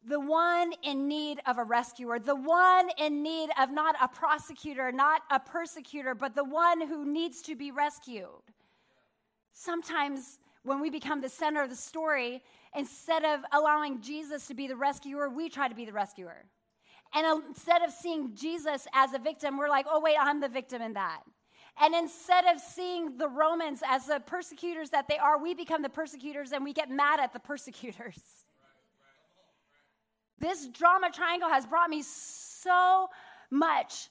the 0.08 0.20
one 0.20 0.74
in 0.84 1.08
need 1.08 1.40
of 1.46 1.58
a 1.58 1.64
rescuer, 1.64 2.20
the 2.20 2.36
one 2.36 2.90
in 2.98 3.24
need 3.24 3.50
of 3.60 3.72
not 3.72 3.96
a 4.02 4.08
prosecutor, 4.08 4.92
not 4.92 5.22
a 5.32 5.40
persecutor, 5.40 6.14
but 6.14 6.36
the 6.36 6.44
one 6.44 6.82
who 6.82 7.06
needs 7.06 7.42
to 7.44 7.56
be 7.56 7.72
rescued. 7.72 8.28
Sometimes 9.54 10.40
when 10.64 10.80
we 10.82 10.90
become 10.90 11.22
the 11.22 11.30
center 11.30 11.62
of 11.62 11.70
the 11.70 11.76
story, 11.76 12.42
instead 12.76 13.24
of 13.24 13.42
allowing 13.52 14.02
Jesus 14.02 14.48
to 14.48 14.54
be 14.54 14.68
the 14.68 14.76
rescuer, 14.76 15.30
we 15.30 15.50
try 15.50 15.68
to 15.68 15.76
be 15.76 15.86
the 15.86 15.94
rescuer. 15.94 16.46
And 17.14 17.44
instead 17.48 17.84
of 17.84 17.92
seeing 17.92 18.34
Jesus 18.36 18.88
as 18.94 19.14
a 19.14 19.20
victim, 19.20 19.58
we're 19.58 19.70
like, 19.70 19.86
oh, 19.90 20.00
wait, 20.00 20.16
I'm 20.20 20.40
the 20.40 20.50
victim 20.50 20.82
in 20.82 20.94
that. 20.94 21.22
And 21.80 21.94
instead 21.96 22.46
of 22.46 22.60
seeing 22.60 23.18
the 23.18 23.28
Romans 23.28 23.82
as 23.88 24.06
the 24.06 24.20
persecutors 24.20 24.90
that 24.90 25.08
they 25.08 25.18
are, 25.18 25.42
we 25.42 25.54
become 25.54 25.82
the 25.82 25.90
persecutors 25.90 26.52
and 26.52 26.64
we 26.64 26.74
get 26.74 26.90
mad 26.90 27.20
at 27.20 27.34
the 27.34 27.40
persecutors. 27.40 28.20
This 30.44 30.68
drama 30.68 31.10
triangle 31.10 31.48
has 31.48 31.66
brought 31.66 31.90
me 31.90 32.02
so 32.02 33.10
much 33.50 34.10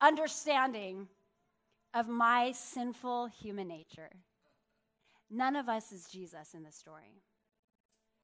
understanding 0.00 1.06
of 1.94 2.08
my 2.08 2.50
sinful 2.50 3.26
human 3.26 3.68
nature. 3.68 4.10
None 5.30 5.54
of 5.54 5.68
us 5.68 5.92
is 5.92 6.08
Jesus 6.08 6.54
in 6.54 6.64
this 6.64 6.74
story. 6.74 7.22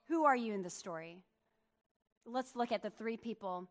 Who 0.08 0.24
are 0.24 0.34
you 0.34 0.52
in 0.52 0.62
the 0.62 0.70
story? 0.70 1.22
Let's 2.24 2.56
look 2.56 2.72
at 2.72 2.82
the 2.82 2.90
three 2.90 3.16
people. 3.16 3.68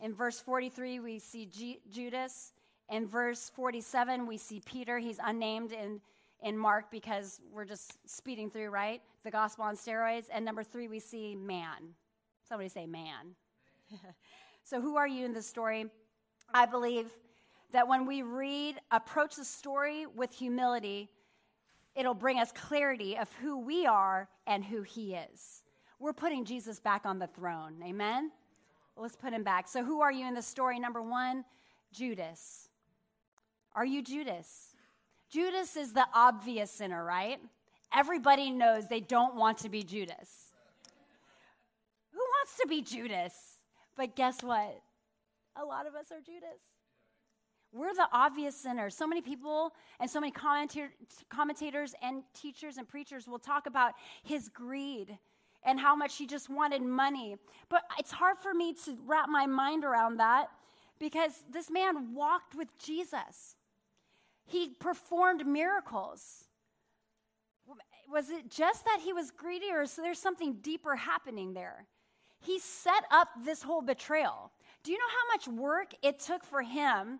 In 0.00 0.14
verse 0.14 0.40
43, 0.40 1.00
we 1.00 1.18
see 1.18 1.44
G- 1.44 1.80
Judas. 1.90 2.54
In 2.88 3.06
verse 3.06 3.50
47, 3.54 4.26
we 4.26 4.38
see 4.38 4.62
Peter. 4.64 4.98
He's 4.98 5.20
unnamed 5.22 5.72
in, 5.72 6.00
in 6.42 6.56
Mark 6.56 6.90
because 6.90 7.38
we're 7.52 7.66
just 7.66 7.98
speeding 8.08 8.48
through, 8.48 8.70
right? 8.70 9.02
The 9.24 9.30
gospel 9.30 9.66
on 9.66 9.76
steroids. 9.76 10.24
And 10.32 10.42
number 10.42 10.64
three, 10.64 10.88
we 10.88 11.00
see 11.00 11.34
man. 11.36 11.94
Somebody 12.48 12.68
say 12.68 12.86
man. 12.86 13.34
so, 14.64 14.80
who 14.80 14.96
are 14.96 15.06
you 15.06 15.24
in 15.24 15.32
this 15.32 15.46
story? 15.46 15.86
I 16.52 16.66
believe 16.66 17.10
that 17.72 17.86
when 17.86 18.06
we 18.06 18.22
read, 18.22 18.76
approach 18.90 19.36
the 19.36 19.44
story 19.44 20.06
with 20.06 20.32
humility, 20.32 21.10
it'll 21.94 22.14
bring 22.14 22.38
us 22.38 22.50
clarity 22.52 23.18
of 23.18 23.30
who 23.42 23.58
we 23.58 23.86
are 23.86 24.28
and 24.46 24.64
who 24.64 24.82
he 24.82 25.14
is. 25.14 25.62
We're 25.98 26.14
putting 26.14 26.44
Jesus 26.44 26.80
back 26.80 27.04
on 27.04 27.18
the 27.18 27.26
throne. 27.26 27.74
Amen? 27.84 28.30
let's 29.00 29.16
put 29.16 29.32
him 29.32 29.42
back. 29.42 29.68
So, 29.68 29.84
who 29.84 30.00
are 30.00 30.12
you 30.12 30.26
in 30.26 30.34
the 30.34 30.42
story? 30.42 30.78
Number 30.78 31.02
one, 31.02 31.44
Judas. 31.92 32.68
Are 33.74 33.84
you 33.84 34.02
Judas? 34.02 34.74
Judas 35.30 35.76
is 35.76 35.92
the 35.92 36.06
obvious 36.14 36.70
sinner, 36.70 37.04
right? 37.04 37.38
Everybody 37.94 38.50
knows 38.50 38.88
they 38.88 39.00
don't 39.00 39.36
want 39.36 39.58
to 39.58 39.68
be 39.68 39.82
Judas. 39.82 40.47
Wants 42.38 42.56
to 42.60 42.68
be 42.68 42.82
Judas? 42.82 43.34
But 43.96 44.14
guess 44.14 44.42
what? 44.42 44.80
A 45.56 45.64
lot 45.64 45.86
of 45.86 45.94
us 45.94 46.12
are 46.12 46.20
Judas. 46.20 46.60
We're 47.72 47.94
the 47.94 48.08
obvious 48.12 48.56
sinners. 48.56 48.94
So 48.94 49.06
many 49.06 49.20
people 49.20 49.72
and 49.98 50.08
so 50.08 50.20
many 50.20 50.32
commentators 50.32 51.94
and 52.00 52.22
teachers 52.32 52.76
and 52.76 52.88
preachers 52.88 53.26
will 53.26 53.40
talk 53.40 53.66
about 53.66 53.94
his 54.22 54.48
greed 54.48 55.18
and 55.64 55.80
how 55.80 55.96
much 55.96 56.16
he 56.16 56.26
just 56.26 56.48
wanted 56.48 56.80
money. 56.82 57.36
But 57.68 57.82
it's 57.98 58.12
hard 58.12 58.38
for 58.38 58.54
me 58.54 58.72
to 58.84 58.96
wrap 59.04 59.28
my 59.28 59.46
mind 59.46 59.84
around 59.84 60.18
that 60.18 60.48
because 61.00 61.32
this 61.50 61.70
man 61.70 62.14
walked 62.14 62.54
with 62.54 62.68
Jesus. 62.78 63.56
He 64.46 64.70
performed 64.78 65.44
miracles. 65.44 66.44
Was 68.10 68.30
it 68.30 68.48
just 68.48 68.84
that 68.84 69.00
he 69.04 69.12
was 69.12 69.30
greedy, 69.30 69.70
or 69.72 69.82
is 69.82 69.96
there 69.96 70.14
something 70.14 70.54
deeper 70.62 70.96
happening 70.96 71.52
there? 71.52 71.86
He 72.40 72.58
set 72.58 73.04
up 73.10 73.28
this 73.44 73.62
whole 73.62 73.82
betrayal. 73.82 74.50
Do 74.82 74.92
you 74.92 74.98
know 74.98 75.04
how 75.08 75.52
much 75.54 75.60
work 75.60 75.94
it 76.02 76.20
took 76.20 76.44
for 76.44 76.62
him 76.62 77.18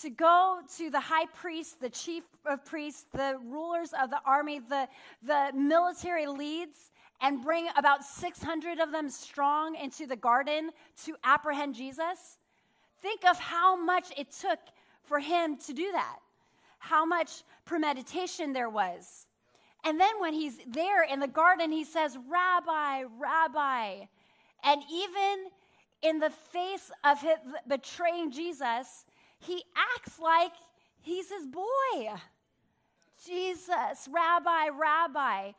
to 0.00 0.10
go 0.10 0.60
to 0.76 0.90
the 0.90 1.00
high 1.00 1.26
priest, 1.26 1.80
the 1.80 1.90
chief 1.90 2.24
of 2.46 2.64
priests, 2.64 3.06
the 3.12 3.38
rulers 3.44 3.90
of 4.00 4.10
the 4.10 4.20
army, 4.24 4.58
the, 4.60 4.88
the 5.22 5.50
military 5.54 6.26
leads, 6.26 6.90
and 7.20 7.42
bring 7.42 7.68
about 7.76 8.04
600 8.04 8.80
of 8.80 8.90
them 8.90 9.08
strong 9.08 9.76
into 9.76 10.06
the 10.06 10.16
garden 10.16 10.70
to 11.04 11.14
apprehend 11.24 11.74
Jesus? 11.74 12.38
Think 13.00 13.24
of 13.24 13.38
how 13.38 13.76
much 13.76 14.12
it 14.16 14.30
took 14.30 14.58
for 15.02 15.18
him 15.18 15.56
to 15.58 15.72
do 15.72 15.90
that, 15.92 16.18
how 16.78 17.04
much 17.04 17.42
premeditation 17.64 18.52
there 18.52 18.70
was. 18.70 19.26
And 19.84 19.98
then 20.00 20.20
when 20.20 20.32
he's 20.32 20.58
there 20.68 21.02
in 21.02 21.18
the 21.18 21.28
garden, 21.28 21.72
he 21.72 21.84
says, 21.84 22.16
Rabbi, 22.28 23.04
Rabbi. 23.18 24.04
And 24.64 24.82
even 24.90 25.46
in 26.02 26.18
the 26.18 26.30
face 26.30 26.90
of 27.04 27.20
his 27.20 27.38
betraying 27.68 28.30
Jesus, 28.30 29.04
he 29.38 29.62
acts 29.96 30.18
like 30.18 30.52
he's 31.00 31.30
his 31.30 31.46
boy. 31.46 32.14
Jesus, 33.24 34.08
Rabbi, 34.10 34.68
Rabbi. 34.68 35.52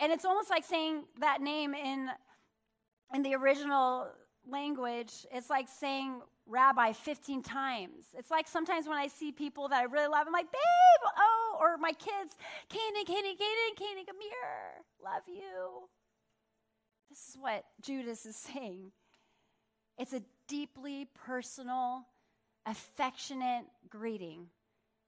And 0.00 0.12
it's 0.12 0.24
almost 0.24 0.50
like 0.50 0.64
saying 0.64 1.04
that 1.20 1.40
name 1.40 1.74
in, 1.74 2.10
in 3.14 3.22
the 3.22 3.34
original 3.34 4.08
language. 4.48 5.26
It's 5.32 5.50
like 5.50 5.68
saying 5.68 6.20
rabbi 6.46 6.92
15 6.92 7.42
times. 7.42 8.06
It's 8.16 8.30
like 8.30 8.48
sometimes 8.48 8.88
when 8.88 8.98
I 8.98 9.06
see 9.06 9.30
people 9.30 9.68
that 9.68 9.80
I 9.80 9.84
really 9.84 10.08
love, 10.08 10.26
I'm 10.26 10.32
like, 10.32 10.50
babe, 10.50 11.10
oh, 11.16 11.58
or 11.60 11.76
my 11.78 11.92
kids, 11.92 12.36
Kanan, 12.68 13.04
Kanan, 13.06 13.36
Kanan, 13.36 13.72
Kanan, 13.78 14.06
come 14.06 14.20
here. 14.20 14.84
Love 15.04 15.22
you. 15.28 15.88
This 17.10 17.28
is 17.30 17.36
what 17.38 17.64
Judas 17.82 18.24
is 18.24 18.36
saying. 18.36 18.92
It's 19.98 20.14
a 20.14 20.22
deeply 20.48 21.08
personal, 21.26 22.06
affectionate 22.64 23.66
greeting 23.88 24.46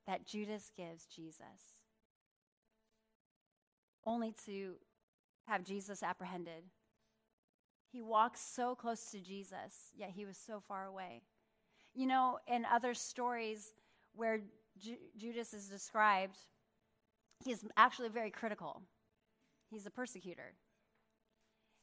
that 0.06 0.26
Judas 0.26 0.70
gives 0.76 1.06
Jesus 1.06 1.78
only 4.06 4.34
to 4.46 4.74
have 5.46 5.64
Jesus 5.64 6.02
apprehended. 6.02 6.64
He 7.92 8.02
walks 8.02 8.40
so 8.40 8.74
close 8.74 9.10
to 9.10 9.20
Jesus, 9.20 9.90
yet 9.94 10.10
he 10.10 10.24
was 10.24 10.36
so 10.36 10.62
far 10.66 10.86
away. 10.86 11.22
You 11.94 12.06
know, 12.06 12.38
in 12.48 12.64
other 12.64 12.94
stories 12.94 13.72
where 14.14 14.40
Ju- 14.78 14.96
Judas 15.16 15.52
is 15.52 15.68
described, 15.68 16.38
he's 17.44 17.64
actually 17.76 18.08
very 18.08 18.30
critical. 18.30 18.82
He's 19.70 19.86
a 19.86 19.90
persecutor. 19.90 20.54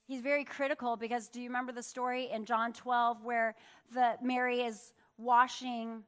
He's 0.09 0.21
very 0.21 0.43
critical 0.43 0.97
because 0.97 1.27
do 1.27 1.39
you 1.39 1.49
remember 1.49 1.71
the 1.71 1.83
story 1.83 2.31
in 2.33 2.43
John 2.43 2.73
12 2.73 3.23
where 3.23 3.53
the 3.93 4.15
Mary 4.23 4.61
is 4.61 4.91
washing 5.19 6.03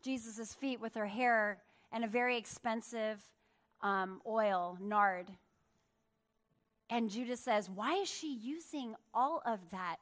Jesus' 0.00 0.54
feet 0.54 0.80
with 0.80 0.94
her 0.94 1.06
hair 1.06 1.58
and 1.90 2.04
a 2.04 2.06
very 2.06 2.36
expensive 2.36 3.20
um, 3.80 4.20
oil, 4.24 4.78
nard. 4.80 5.26
And 6.88 7.10
Judas 7.10 7.40
says, 7.40 7.68
Why 7.68 7.94
is 7.94 8.08
she 8.08 8.32
using 8.32 8.94
all 9.12 9.42
of 9.44 9.58
that, 9.72 9.96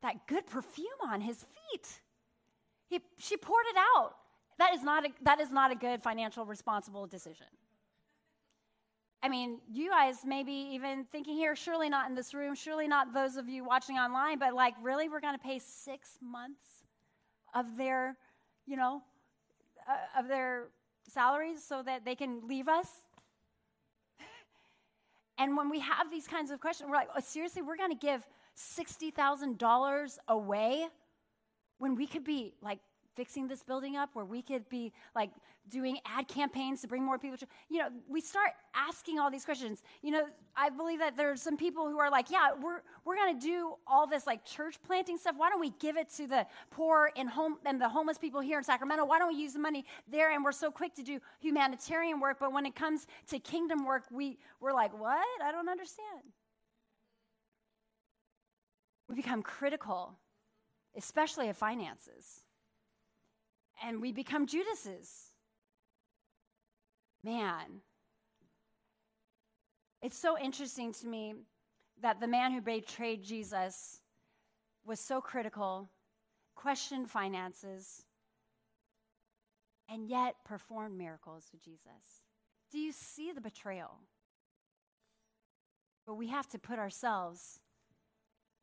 that 0.00 0.26
good 0.26 0.46
perfume 0.46 0.86
on 1.06 1.20
his 1.20 1.36
feet? 1.36 1.86
He, 2.88 3.00
she 3.18 3.36
poured 3.36 3.66
it 3.68 3.76
out. 3.94 4.14
That 4.58 4.72
is, 4.72 4.82
not 4.82 5.04
a, 5.04 5.10
that 5.20 5.38
is 5.38 5.50
not 5.50 5.70
a 5.70 5.74
good 5.74 6.02
financial 6.02 6.46
responsible 6.46 7.06
decision. 7.06 7.46
I 9.22 9.28
mean, 9.28 9.58
you 9.70 9.90
guys 9.90 10.24
may 10.24 10.42
be 10.42 10.70
even 10.72 11.04
thinking 11.04 11.34
here, 11.34 11.54
surely 11.54 11.90
not 11.90 12.08
in 12.08 12.14
this 12.14 12.32
room, 12.32 12.54
surely 12.54 12.88
not 12.88 13.12
those 13.12 13.36
of 13.36 13.48
you 13.48 13.64
watching 13.64 13.96
online, 13.96 14.38
but 14.38 14.54
like, 14.54 14.74
really, 14.82 15.08
we're 15.08 15.20
going 15.20 15.34
to 15.34 15.42
pay 15.42 15.58
six 15.58 16.18
months 16.22 16.64
of 17.54 17.76
their, 17.76 18.16
you 18.66 18.76
know, 18.76 19.02
uh, 19.88 20.20
of 20.20 20.28
their 20.28 20.68
salaries 21.06 21.62
so 21.62 21.82
that 21.82 22.04
they 22.04 22.14
can 22.14 22.46
leave 22.46 22.68
us? 22.68 22.88
And 25.38 25.56
when 25.56 25.70
we 25.70 25.80
have 25.80 26.10
these 26.10 26.26
kinds 26.26 26.50
of 26.50 26.60
questions, 26.60 26.90
we're 26.90 26.96
like, 26.96 27.08
oh, 27.16 27.20
seriously, 27.20 27.62
we're 27.62 27.78
going 27.78 27.92
to 27.92 27.96
give 27.96 28.26
$60,000 28.58 30.18
away 30.28 30.86
when 31.78 31.94
we 31.94 32.06
could 32.06 32.24
be 32.24 32.52
like 32.60 32.78
fixing 33.14 33.48
this 33.48 33.62
building 33.62 33.96
up, 33.96 34.10
where 34.14 34.24
we 34.24 34.42
could 34.42 34.68
be 34.68 34.92
like 35.14 35.30
doing 35.68 35.98
ad 36.06 36.28
campaigns 36.28 36.80
to 36.80 36.88
bring 36.88 37.04
more 37.04 37.18
people 37.18 37.36
to, 37.38 37.46
you 37.68 37.78
know, 37.78 37.88
we 38.08 38.20
start 38.20 38.50
asking 38.74 39.18
all 39.18 39.30
these 39.30 39.44
questions. 39.44 39.82
You 40.02 40.10
know, 40.10 40.26
I 40.56 40.70
believe 40.70 40.98
that 40.98 41.16
there's 41.16 41.42
some 41.42 41.56
people 41.56 41.88
who 41.88 41.98
are 41.98 42.10
like, 42.10 42.30
yeah, 42.30 42.50
we're, 42.60 42.82
we're 43.04 43.16
going 43.16 43.38
to 43.38 43.46
do 43.46 43.74
all 43.86 44.06
this 44.06 44.26
like 44.26 44.44
church 44.44 44.76
planting 44.86 45.16
stuff. 45.16 45.34
Why 45.36 45.48
don't 45.48 45.60
we 45.60 45.70
give 45.78 45.96
it 45.96 46.08
to 46.16 46.26
the 46.26 46.46
poor 46.70 47.10
and 47.16 47.28
home 47.28 47.56
and 47.64 47.80
the 47.80 47.88
homeless 47.88 48.18
people 48.18 48.40
here 48.40 48.58
in 48.58 48.64
Sacramento? 48.64 49.04
Why 49.04 49.18
don't 49.18 49.28
we 49.28 49.40
use 49.40 49.52
the 49.52 49.58
money 49.58 49.84
there? 50.08 50.32
And 50.32 50.44
we're 50.44 50.52
so 50.52 50.70
quick 50.70 50.94
to 50.94 51.02
do 51.02 51.20
humanitarian 51.40 52.20
work. 52.20 52.38
But 52.40 52.52
when 52.52 52.66
it 52.66 52.74
comes 52.74 53.06
to 53.28 53.38
kingdom 53.38 53.84
work, 53.84 54.04
we, 54.10 54.38
we're 54.60 54.72
like, 54.72 54.98
what? 54.98 55.26
I 55.44 55.52
don't 55.52 55.68
understand. 55.68 56.22
We 59.08 59.16
become 59.16 59.42
critical, 59.42 60.14
especially 60.96 61.48
of 61.48 61.56
finances 61.56 62.44
and 63.84 64.00
we 64.00 64.12
become 64.12 64.46
Judas's. 64.46 65.10
Man, 67.22 67.82
it's 70.02 70.18
so 70.18 70.38
interesting 70.38 70.92
to 70.94 71.06
me 71.06 71.34
that 72.02 72.20
the 72.20 72.26
man 72.26 72.52
who 72.52 72.60
betrayed 72.60 73.22
Jesus 73.22 74.00
was 74.84 74.98
so 74.98 75.20
critical, 75.20 75.90
questioned 76.54 77.10
finances, 77.10 78.04
and 79.90 80.08
yet 80.08 80.36
performed 80.44 80.96
miracles 80.96 81.48
with 81.52 81.62
Jesus. 81.62 82.22
Do 82.70 82.78
you 82.78 82.92
see 82.92 83.32
the 83.32 83.40
betrayal? 83.40 83.98
But 86.06 86.14
we 86.14 86.28
have 86.28 86.48
to 86.48 86.58
put 86.58 86.78
ourselves 86.78 87.60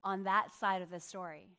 on 0.03 0.23
that 0.23 0.53
side 0.59 0.81
of 0.81 0.89
the 0.89 0.99
story. 0.99 1.49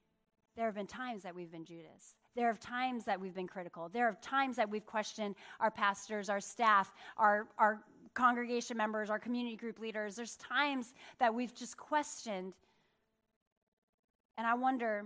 There 0.56 0.66
have 0.66 0.74
been 0.74 0.86
times 0.86 1.22
that 1.22 1.34
we've 1.34 1.52
been 1.52 1.64
Judas. 1.64 2.16
There 2.38 2.48
are 2.48 2.54
times 2.54 3.04
that 3.06 3.20
we've 3.20 3.34
been 3.34 3.48
critical. 3.48 3.88
There 3.88 4.06
are 4.06 4.16
times 4.22 4.54
that 4.58 4.70
we've 4.70 4.86
questioned 4.86 5.34
our 5.58 5.72
pastors, 5.72 6.30
our 6.30 6.38
staff, 6.38 6.94
our, 7.16 7.48
our 7.58 7.80
congregation 8.14 8.76
members, 8.76 9.10
our 9.10 9.18
community 9.18 9.56
group 9.56 9.80
leaders. 9.80 10.14
There's 10.14 10.36
times 10.36 10.94
that 11.18 11.34
we've 11.34 11.52
just 11.52 11.76
questioned. 11.76 12.54
And 14.36 14.46
I 14.46 14.54
wonder 14.54 15.04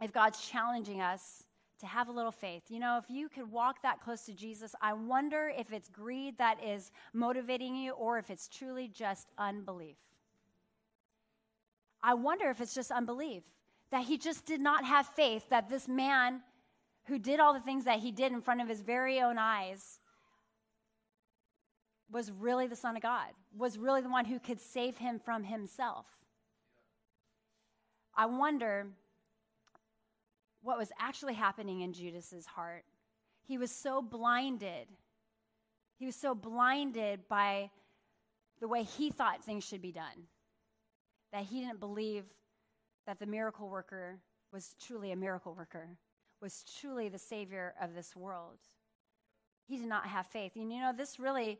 if 0.00 0.10
God's 0.10 0.40
challenging 0.40 1.02
us 1.02 1.44
to 1.80 1.86
have 1.86 2.08
a 2.08 2.12
little 2.12 2.32
faith. 2.32 2.62
You 2.70 2.78
know, 2.78 2.96
if 2.96 3.10
you 3.10 3.28
could 3.28 3.52
walk 3.52 3.82
that 3.82 4.00
close 4.00 4.22
to 4.22 4.32
Jesus, 4.32 4.74
I 4.80 4.94
wonder 4.94 5.52
if 5.54 5.70
it's 5.70 5.90
greed 5.90 6.38
that 6.38 6.64
is 6.64 6.92
motivating 7.12 7.76
you 7.76 7.92
or 7.92 8.16
if 8.16 8.30
it's 8.30 8.48
truly 8.48 8.88
just 8.88 9.28
unbelief. 9.36 9.98
I 12.02 12.14
wonder 12.14 12.48
if 12.48 12.62
it's 12.62 12.74
just 12.74 12.90
unbelief 12.90 13.42
that 13.90 14.04
he 14.04 14.18
just 14.18 14.44
did 14.44 14.60
not 14.60 14.84
have 14.84 15.06
faith 15.06 15.48
that 15.50 15.68
this 15.68 15.88
man 15.88 16.42
who 17.06 17.18
did 17.18 17.40
all 17.40 17.54
the 17.54 17.60
things 17.60 17.84
that 17.84 18.00
he 18.00 18.12
did 18.12 18.32
in 18.32 18.40
front 18.40 18.60
of 18.60 18.68
his 18.68 18.80
very 18.80 19.20
own 19.20 19.38
eyes 19.38 19.98
was 22.10 22.30
really 22.30 22.66
the 22.66 22.76
Son 22.76 22.96
of 22.96 23.02
God, 23.02 23.28
was 23.56 23.78
really 23.78 24.00
the 24.00 24.08
one 24.08 24.24
who 24.24 24.38
could 24.38 24.60
save 24.60 24.96
him 24.98 25.18
from 25.18 25.44
himself. 25.44 26.06
I 28.14 28.26
wonder 28.26 28.86
what 30.62 30.78
was 30.78 30.90
actually 30.98 31.34
happening 31.34 31.82
in 31.82 31.92
Judas's 31.92 32.46
heart. 32.46 32.84
He 33.46 33.58
was 33.58 33.70
so 33.70 34.02
blinded. 34.02 34.88
He 35.98 36.06
was 36.06 36.16
so 36.16 36.34
blinded 36.34 37.28
by 37.28 37.70
the 38.60 38.68
way 38.68 38.82
he 38.82 39.10
thought 39.10 39.44
things 39.44 39.64
should 39.64 39.82
be 39.82 39.92
done 39.92 40.26
that 41.32 41.44
he 41.44 41.60
didn't 41.60 41.80
believe 41.80 42.24
that 43.08 43.18
the 43.18 43.26
miracle 43.26 43.70
worker 43.70 44.20
was 44.52 44.74
truly 44.86 45.12
a 45.12 45.16
miracle 45.16 45.54
worker, 45.54 45.88
was 46.42 46.62
truly 46.78 47.08
the 47.08 47.18
Savior 47.18 47.72
of 47.80 47.94
this 47.94 48.14
world. 48.14 48.58
He 49.66 49.78
did 49.78 49.88
not 49.88 50.06
have 50.06 50.26
faith. 50.26 50.52
And 50.56 50.70
you 50.70 50.78
know, 50.78 50.92
this 50.94 51.18
really 51.18 51.58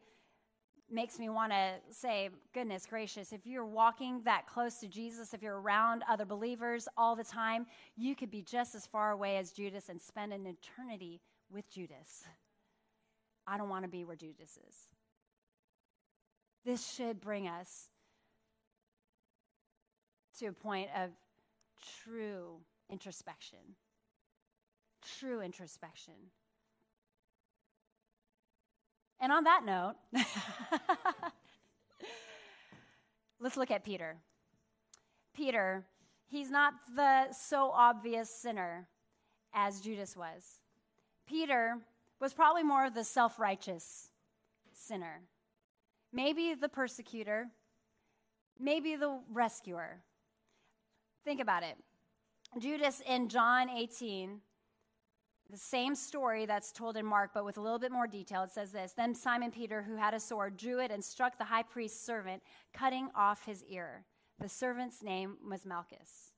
makes 0.90 1.18
me 1.18 1.30
want 1.30 1.52
to 1.52 1.76
say, 1.90 2.28
goodness 2.52 2.84
gracious, 2.84 3.32
if 3.32 3.46
you're 3.46 3.64
walking 3.64 4.20
that 4.24 4.46
close 4.46 4.76
to 4.80 4.88
Jesus, 4.88 5.32
if 5.32 5.42
you're 5.42 5.58
around 5.58 6.04
other 6.06 6.26
believers 6.26 6.86
all 6.98 7.16
the 7.16 7.24
time, 7.24 7.64
you 7.96 8.14
could 8.14 8.30
be 8.30 8.42
just 8.42 8.74
as 8.74 8.84
far 8.84 9.12
away 9.12 9.38
as 9.38 9.50
Judas 9.50 9.88
and 9.88 9.98
spend 9.98 10.34
an 10.34 10.46
eternity 10.46 11.22
with 11.50 11.70
Judas. 11.70 12.24
I 13.46 13.56
don't 13.56 13.70
want 13.70 13.84
to 13.84 13.90
be 13.90 14.04
where 14.04 14.16
Judas 14.16 14.58
is. 14.68 14.76
This 16.66 16.92
should 16.92 17.22
bring 17.22 17.48
us 17.48 17.88
to 20.40 20.46
a 20.48 20.52
point 20.52 20.90
of 20.94 21.08
true 22.04 22.60
introspection. 22.90 23.58
True 25.18 25.40
introspection. 25.40 26.14
And 29.20 29.32
on 29.32 29.44
that 29.44 29.64
note, 29.64 29.94
let's 33.40 33.56
look 33.56 33.70
at 33.70 33.84
Peter. 33.84 34.16
Peter, 35.34 35.84
he's 36.26 36.50
not 36.50 36.74
the 36.94 37.32
so 37.32 37.70
obvious 37.72 38.30
sinner 38.30 38.88
as 39.52 39.80
Judas 39.80 40.16
was. 40.16 40.60
Peter 41.26 41.78
was 42.20 42.32
probably 42.32 42.62
more 42.62 42.86
of 42.86 42.94
the 42.94 43.04
self 43.04 43.38
righteous 43.38 44.08
sinner. 44.72 45.20
Maybe 46.12 46.54
the 46.54 46.68
persecutor, 46.68 47.48
maybe 48.58 48.96
the 48.96 49.20
rescuer. 49.30 50.02
Think 51.24 51.40
about 51.40 51.62
it. 51.62 51.76
Judas 52.58 53.02
in 53.06 53.28
John 53.28 53.68
18, 53.68 54.40
the 55.50 55.56
same 55.56 55.94
story 55.94 56.46
that's 56.46 56.72
told 56.72 56.96
in 56.96 57.06
Mark, 57.06 57.30
but 57.34 57.44
with 57.44 57.56
a 57.56 57.60
little 57.60 57.78
bit 57.78 57.92
more 57.92 58.06
detail. 58.06 58.42
It 58.42 58.50
says 58.50 58.72
this 58.72 58.92
Then 58.92 59.14
Simon 59.14 59.50
Peter, 59.50 59.82
who 59.82 59.96
had 59.96 60.14
a 60.14 60.20
sword, 60.20 60.56
drew 60.56 60.80
it 60.80 60.90
and 60.90 61.04
struck 61.04 61.38
the 61.38 61.44
high 61.44 61.62
priest's 61.62 62.04
servant, 62.04 62.42
cutting 62.72 63.10
off 63.14 63.44
his 63.44 63.64
ear. 63.64 64.04
The 64.40 64.48
servant's 64.48 65.02
name 65.02 65.36
was 65.48 65.66
Malchus, 65.66 66.32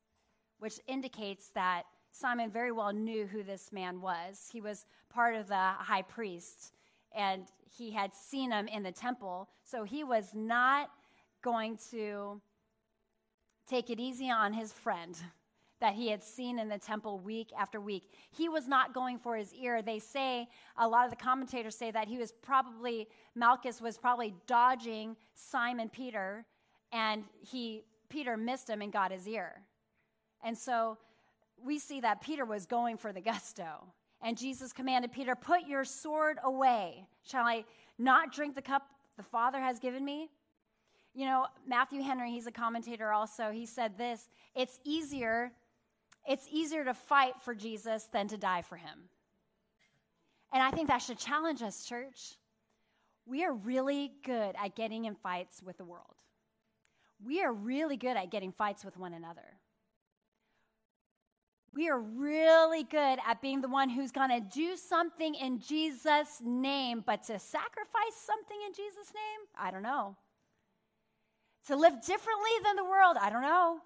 which 0.59 0.81
indicates 0.87 1.49
that 1.55 1.85
Simon 2.13 2.51
very 2.51 2.73
well 2.73 2.93
knew 2.93 3.27
who 3.27 3.43
this 3.43 3.73
man 3.73 4.01
was. 4.01 4.49
He 4.53 4.61
was 4.61 4.87
part 5.09 5.35
of 5.35 5.49
the 5.49 5.55
high 5.55 6.03
priest, 6.03 6.73
and 7.15 7.47
he 7.77 7.91
had 7.91 8.15
seen 8.15 8.51
him 8.51 8.69
in 8.69 8.83
the 8.83 8.93
temple, 8.93 9.49
so 9.63 9.85
he 9.85 10.03
was 10.03 10.35
not 10.35 10.91
going 11.43 11.79
to 11.91 12.41
take 13.71 13.89
it 13.89 14.01
easy 14.01 14.29
on 14.31 14.53
his 14.53 14.73
friend 14.73 15.17
that 15.81 15.95
he 15.95 16.09
had 16.09 16.23
seen 16.23 16.59
in 16.59 16.69
the 16.69 16.79
temple 16.79 17.19
week 17.21 17.51
after 17.59 17.81
week. 17.81 18.11
He 18.31 18.49
was 18.49 18.69
not 18.69 18.93
going 18.93 19.19
for 19.19 19.37
his 19.37 19.55
ear. 19.55 19.81
They 19.81 19.99
say, 19.99 20.49
a 20.77 20.87
lot 20.87 21.05
of 21.05 21.11
the 21.11 21.17
commentators 21.17 21.77
say 21.77 21.91
that 21.93 22.09
he 22.09 22.19
was 22.19 22.33
probably, 22.43 23.09
Malchus 23.35 23.81
was 23.81 23.97
probably 23.97 24.35
dodging 24.47 25.17
Simon 25.35 25.89
Peter, 25.89 26.45
and 26.93 27.25
he, 27.41 27.85
Peter 28.09 28.37
missed 28.37 28.69
him 28.69 28.83
and 28.83 28.93
got 28.93 29.11
his 29.13 29.27
ear. 29.27 29.63
And 30.43 30.57
so 30.57 30.99
we 31.63 31.79
see 31.79 32.01
that 32.01 32.21
Peter 32.21 32.45
was 32.45 32.67
going 32.67 32.97
for 32.97 33.13
the 33.13 33.21
gusto. 33.21 33.87
And 34.21 34.37
Jesus 34.37 34.73
commanded 34.73 35.13
Peter, 35.13 35.35
Put 35.35 35.67
your 35.67 35.85
sword 35.85 36.39
away. 36.45 37.07
Shall 37.23 37.45
I 37.45 37.65
not 37.99 38.33
drink 38.33 38.55
the 38.55 38.63
cup 38.63 38.83
the 39.17 39.23
Father 39.23 39.61
has 39.61 39.79
given 39.79 40.05
me? 40.05 40.29
You 41.15 41.27
know, 41.27 41.47
Matthew 41.67 42.03
Henry, 42.03 42.31
he's 42.31 42.47
a 42.47 42.53
commentator 42.53 43.13
also, 43.13 43.51
he 43.51 43.67
said 43.67 43.99
this 43.99 44.29
it's 44.55 44.79
easier, 44.85 45.53
it's 46.27 46.47
easier 46.51 46.85
to 46.85 46.95
fight 46.95 47.35
for 47.43 47.55
Jesus 47.55 48.05
than 48.13 48.29
to 48.29 48.37
die 48.37 48.63
for 48.63 48.77
him. 48.77 49.09
And 50.53 50.63
I 50.63 50.71
think 50.71 50.89
that 50.89 50.99
should 50.99 51.19
challenge 51.19 51.63
us, 51.63 51.85
church. 51.85 52.37
We 53.27 53.45
are 53.45 53.53
really 53.53 54.13
good 54.25 54.55
at 54.63 54.75
getting 54.75 55.05
in 55.05 55.15
fights 55.15 55.63
with 55.63 55.79
the 55.79 55.85
world. 55.85 56.17
we 57.25 57.43
are 57.43 57.53
really 57.53 57.97
good 57.97 58.17
at 58.17 58.31
getting 58.31 58.51
fights 58.53 58.85
with 58.85 58.97
one 58.97 59.13
another. 59.15 59.59
We 61.73 61.89
are 61.89 62.01
really 62.01 62.83
good 62.83 63.19
at 63.25 63.41
being 63.41 63.61
the 63.61 63.69
one 63.69 63.89
who's 63.89 64.11
going 64.11 64.31
to 64.31 64.41
do 64.41 64.77
something 64.77 65.35
in 65.37 65.61
Jesus' 65.61 66.41
name, 66.45 67.05
but 67.07 67.23
to 67.25 67.39
sacrifice 67.39 68.17
something 68.17 68.57
in 68.67 68.73
Jesus' 68.73 69.13
name, 69.15 69.47
I 69.57 69.71
don't 69.71 69.83
know. 69.83 70.17
To 71.67 71.77
live 71.77 72.01
differently 72.01 72.51
than 72.65 72.77
the 72.77 72.85
world, 72.85 73.17
I 73.21 73.31
don't 73.31 73.43
know. 73.43 73.81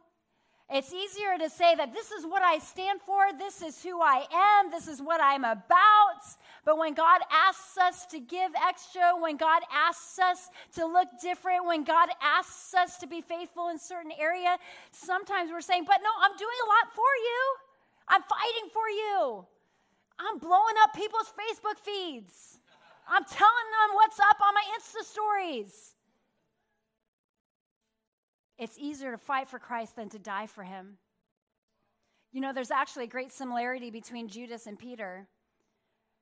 It's 0.70 0.94
easier 0.94 1.36
to 1.38 1.50
say 1.50 1.74
that 1.74 1.92
this 1.92 2.10
is 2.10 2.24
what 2.24 2.42
I 2.42 2.58
stand 2.58 3.00
for, 3.02 3.20
this 3.36 3.60
is 3.60 3.82
who 3.82 4.00
I 4.00 4.24
am, 4.32 4.70
this 4.70 4.88
is 4.88 5.02
what 5.02 5.20
I'm 5.20 5.44
about. 5.44 6.24
But 6.64 6.78
when 6.78 6.94
God 6.94 7.20
asks 7.30 7.76
us 7.76 8.06
to 8.06 8.18
give 8.18 8.50
extra, 8.66 9.12
when 9.18 9.36
God 9.36 9.62
asks 9.70 10.18
us 10.18 10.48
to 10.76 10.86
look 10.86 11.08
different, 11.20 11.66
when 11.66 11.84
God 11.84 12.08
asks 12.22 12.72
us 12.72 12.96
to 12.98 13.06
be 13.06 13.20
faithful 13.20 13.68
in 13.68 13.78
certain 13.78 14.12
area, 14.18 14.56
sometimes 14.90 15.50
we're 15.50 15.60
saying, 15.60 15.84
"But 15.84 16.00
no, 16.02 16.10
I'm 16.18 16.34
doing 16.36 16.58
a 16.64 16.68
lot 16.68 16.94
for 16.94 17.14
you. 17.16 17.56
I'm 18.08 18.22
fighting 18.22 18.70
for 18.70 18.88
you. 18.88 19.46
I'm 20.18 20.38
blowing 20.38 20.76
up 20.82 20.94
people's 20.94 21.30
Facebook 21.32 21.78
feeds. 21.78 22.58
I'm 23.06 23.24
telling 23.24 23.70
them 23.70 23.96
what's 23.96 24.18
up 24.18 24.40
on 24.40 24.54
my 24.54 24.64
Insta 24.78 25.04
stories." 25.04 25.93
It's 28.58 28.78
easier 28.78 29.10
to 29.10 29.18
fight 29.18 29.48
for 29.48 29.58
Christ 29.58 29.96
than 29.96 30.08
to 30.10 30.18
die 30.18 30.46
for 30.46 30.62
him. 30.62 30.98
You 32.32 32.40
know, 32.40 32.52
there's 32.52 32.70
actually 32.70 33.04
a 33.04 33.08
great 33.08 33.32
similarity 33.32 33.90
between 33.90 34.28
Judas 34.28 34.66
and 34.66 34.78
Peter. 34.78 35.28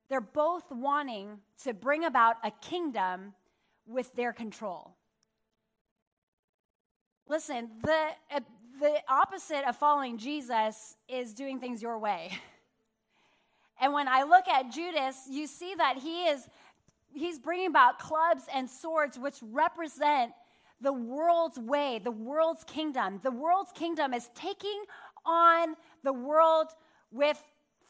They're 0.08 0.20
both 0.20 0.70
wanting 0.70 1.38
to 1.64 1.72
bring 1.72 2.04
about 2.04 2.36
a 2.44 2.50
kingdom 2.50 3.34
with 3.86 4.14
their 4.14 4.32
control. 4.32 4.94
Listen, 7.28 7.70
the, 7.82 8.08
uh, 8.30 8.40
the 8.80 8.96
opposite 9.08 9.66
of 9.66 9.76
following 9.76 10.18
Jesus 10.18 10.96
is 11.08 11.32
doing 11.32 11.60
things 11.60 11.82
your 11.82 11.98
way. 11.98 12.30
And 13.80 13.92
when 13.92 14.06
I 14.06 14.22
look 14.22 14.46
at 14.46 14.70
Judas, 14.70 15.16
you 15.28 15.48
see 15.48 15.74
that 15.74 15.96
he 15.96 16.26
is 16.26 16.46
he's 17.12 17.40
bringing 17.40 17.66
about 17.66 17.98
clubs 17.98 18.44
and 18.54 18.70
swords 18.70 19.18
which 19.18 19.36
represent 19.42 20.32
the 20.82 20.92
world's 20.92 21.58
way, 21.58 22.00
the 22.02 22.10
world's 22.10 22.64
kingdom. 22.64 23.20
The 23.22 23.30
world's 23.30 23.72
kingdom 23.72 24.12
is 24.12 24.28
taking 24.34 24.82
on 25.24 25.76
the 26.02 26.12
world 26.12 26.68
with 27.10 27.40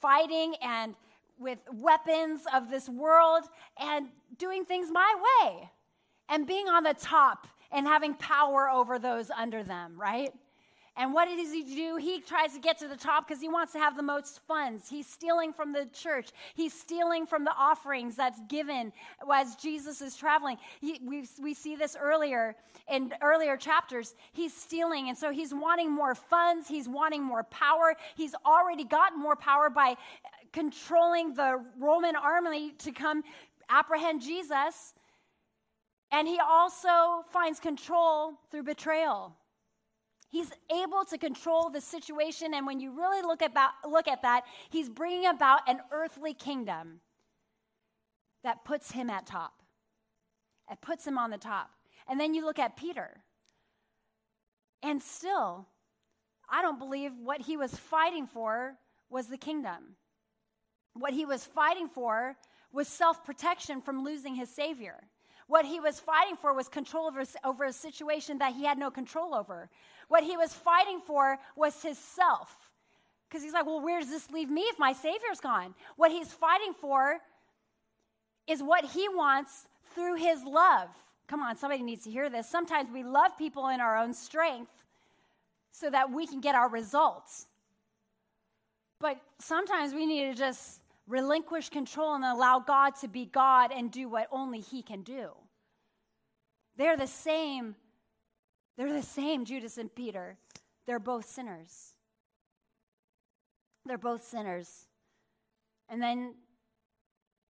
fighting 0.00 0.54
and 0.62 0.94
with 1.38 1.58
weapons 1.72 2.42
of 2.54 2.70
this 2.70 2.88
world 2.88 3.44
and 3.78 4.08
doing 4.38 4.64
things 4.64 4.90
my 4.92 5.14
way 5.44 5.70
and 6.28 6.46
being 6.46 6.68
on 6.68 6.82
the 6.82 6.94
top 6.94 7.46
and 7.72 7.86
having 7.86 8.14
power 8.14 8.68
over 8.68 8.98
those 8.98 9.30
under 9.30 9.62
them, 9.64 9.94
right? 9.98 10.32
And 10.94 11.14
what 11.14 11.26
does 11.26 11.50
he 11.50 11.62
do? 11.62 11.96
He 11.96 12.20
tries 12.20 12.52
to 12.52 12.60
get 12.60 12.78
to 12.80 12.88
the 12.88 12.96
top 12.96 13.26
because 13.26 13.40
he 13.40 13.48
wants 13.48 13.72
to 13.72 13.78
have 13.78 13.96
the 13.96 14.02
most 14.02 14.40
funds. 14.46 14.90
He's 14.90 15.06
stealing 15.06 15.52
from 15.52 15.72
the 15.72 15.88
church. 15.92 16.30
He's 16.54 16.74
stealing 16.74 17.24
from 17.24 17.44
the 17.44 17.54
offerings 17.58 18.14
that's 18.14 18.38
given 18.48 18.92
as 19.32 19.56
Jesus 19.56 20.02
is 20.02 20.16
traveling. 20.16 20.58
He, 20.82 21.00
we, 21.02 21.24
we 21.40 21.54
see 21.54 21.76
this 21.76 21.96
earlier 21.98 22.54
in 22.90 23.14
earlier 23.22 23.56
chapters. 23.56 24.14
He's 24.34 24.54
stealing, 24.54 25.08
and 25.08 25.16
so 25.16 25.30
he's 25.30 25.54
wanting 25.54 25.90
more 25.90 26.14
funds. 26.14 26.68
He's 26.68 26.88
wanting 26.90 27.22
more 27.22 27.44
power. 27.44 27.96
He's 28.14 28.34
already 28.44 28.84
gotten 28.84 29.18
more 29.18 29.36
power 29.36 29.70
by 29.70 29.94
controlling 30.52 31.32
the 31.32 31.64
Roman 31.78 32.16
army 32.16 32.72
to 32.80 32.92
come 32.92 33.22
apprehend 33.70 34.20
Jesus. 34.20 34.92
And 36.10 36.28
he 36.28 36.38
also 36.38 37.24
finds 37.32 37.58
control 37.58 38.34
through 38.50 38.64
betrayal. 38.64 39.34
He's 40.32 40.50
able 40.74 41.04
to 41.10 41.18
control 41.18 41.68
the 41.68 41.82
situation, 41.82 42.54
and 42.54 42.66
when 42.66 42.80
you 42.80 42.90
really 42.96 43.20
look, 43.20 43.42
about, 43.42 43.72
look 43.86 44.08
at 44.08 44.22
that, 44.22 44.44
he's 44.70 44.88
bringing 44.88 45.26
about 45.26 45.68
an 45.68 45.80
earthly 45.92 46.32
kingdom 46.32 47.00
that 48.42 48.64
puts 48.64 48.90
him 48.90 49.10
at 49.10 49.26
top. 49.26 49.52
It 50.70 50.80
puts 50.80 51.06
him 51.06 51.18
on 51.18 51.28
the 51.28 51.36
top. 51.36 51.68
And 52.08 52.18
then 52.18 52.32
you 52.32 52.46
look 52.46 52.58
at 52.58 52.78
Peter, 52.78 53.22
and 54.82 55.02
still, 55.02 55.66
I 56.48 56.62
don't 56.62 56.78
believe 56.78 57.12
what 57.22 57.42
he 57.42 57.58
was 57.58 57.76
fighting 57.76 58.26
for 58.26 58.76
was 59.10 59.26
the 59.26 59.36
kingdom. 59.36 59.96
What 60.94 61.12
he 61.12 61.26
was 61.26 61.44
fighting 61.44 61.88
for 61.88 62.36
was 62.72 62.88
self 62.88 63.22
protection 63.22 63.82
from 63.82 64.02
losing 64.02 64.34
his 64.34 64.48
Savior. 64.48 64.98
What 65.52 65.66
he 65.66 65.80
was 65.80 66.00
fighting 66.00 66.36
for 66.36 66.54
was 66.54 66.66
control 66.66 67.06
over, 67.06 67.24
over 67.44 67.64
a 67.64 67.74
situation 67.74 68.38
that 68.38 68.54
he 68.54 68.64
had 68.64 68.78
no 68.78 68.90
control 68.90 69.34
over. 69.34 69.68
What 70.08 70.24
he 70.24 70.34
was 70.34 70.54
fighting 70.54 70.98
for 71.06 71.38
was 71.56 71.82
his 71.82 71.98
self. 71.98 72.72
Because 73.28 73.42
he's 73.42 73.52
like, 73.52 73.66
well, 73.66 73.82
where 73.82 74.00
does 74.00 74.08
this 74.08 74.30
leave 74.30 74.48
me 74.48 74.62
if 74.62 74.78
my 74.78 74.94
Savior's 74.94 75.40
gone? 75.40 75.74
What 75.96 76.10
he's 76.10 76.32
fighting 76.32 76.72
for 76.72 77.18
is 78.46 78.62
what 78.62 78.86
he 78.86 79.06
wants 79.10 79.66
through 79.94 80.14
his 80.14 80.42
love. 80.42 80.88
Come 81.26 81.42
on, 81.42 81.58
somebody 81.58 81.82
needs 81.82 82.04
to 82.04 82.10
hear 82.10 82.30
this. 82.30 82.48
Sometimes 82.48 82.88
we 82.90 83.04
love 83.04 83.36
people 83.36 83.68
in 83.68 83.78
our 83.78 83.98
own 83.98 84.14
strength 84.14 84.72
so 85.70 85.90
that 85.90 86.10
we 86.10 86.26
can 86.26 86.40
get 86.40 86.54
our 86.54 86.70
results. 86.70 87.46
But 89.00 89.20
sometimes 89.38 89.92
we 89.92 90.06
need 90.06 90.30
to 90.30 90.34
just 90.34 90.80
relinquish 91.06 91.68
control 91.68 92.14
and 92.14 92.24
allow 92.24 92.58
God 92.58 92.94
to 93.02 93.08
be 93.08 93.26
God 93.26 93.70
and 93.70 93.90
do 93.90 94.08
what 94.08 94.28
only 94.32 94.60
He 94.60 94.80
can 94.80 95.02
do. 95.02 95.32
They're 96.76 96.96
the 96.96 97.06
same 97.06 97.76
they're 98.76 98.92
the 98.92 99.02
same, 99.02 99.44
Judas 99.44 99.78
and 99.78 99.94
Peter. 99.94 100.38
They're 100.86 100.98
both 100.98 101.26
sinners. 101.26 101.94
They're 103.84 103.98
both 103.98 104.24
sinners. 104.24 104.86
And 105.88 106.02
then 106.02 106.34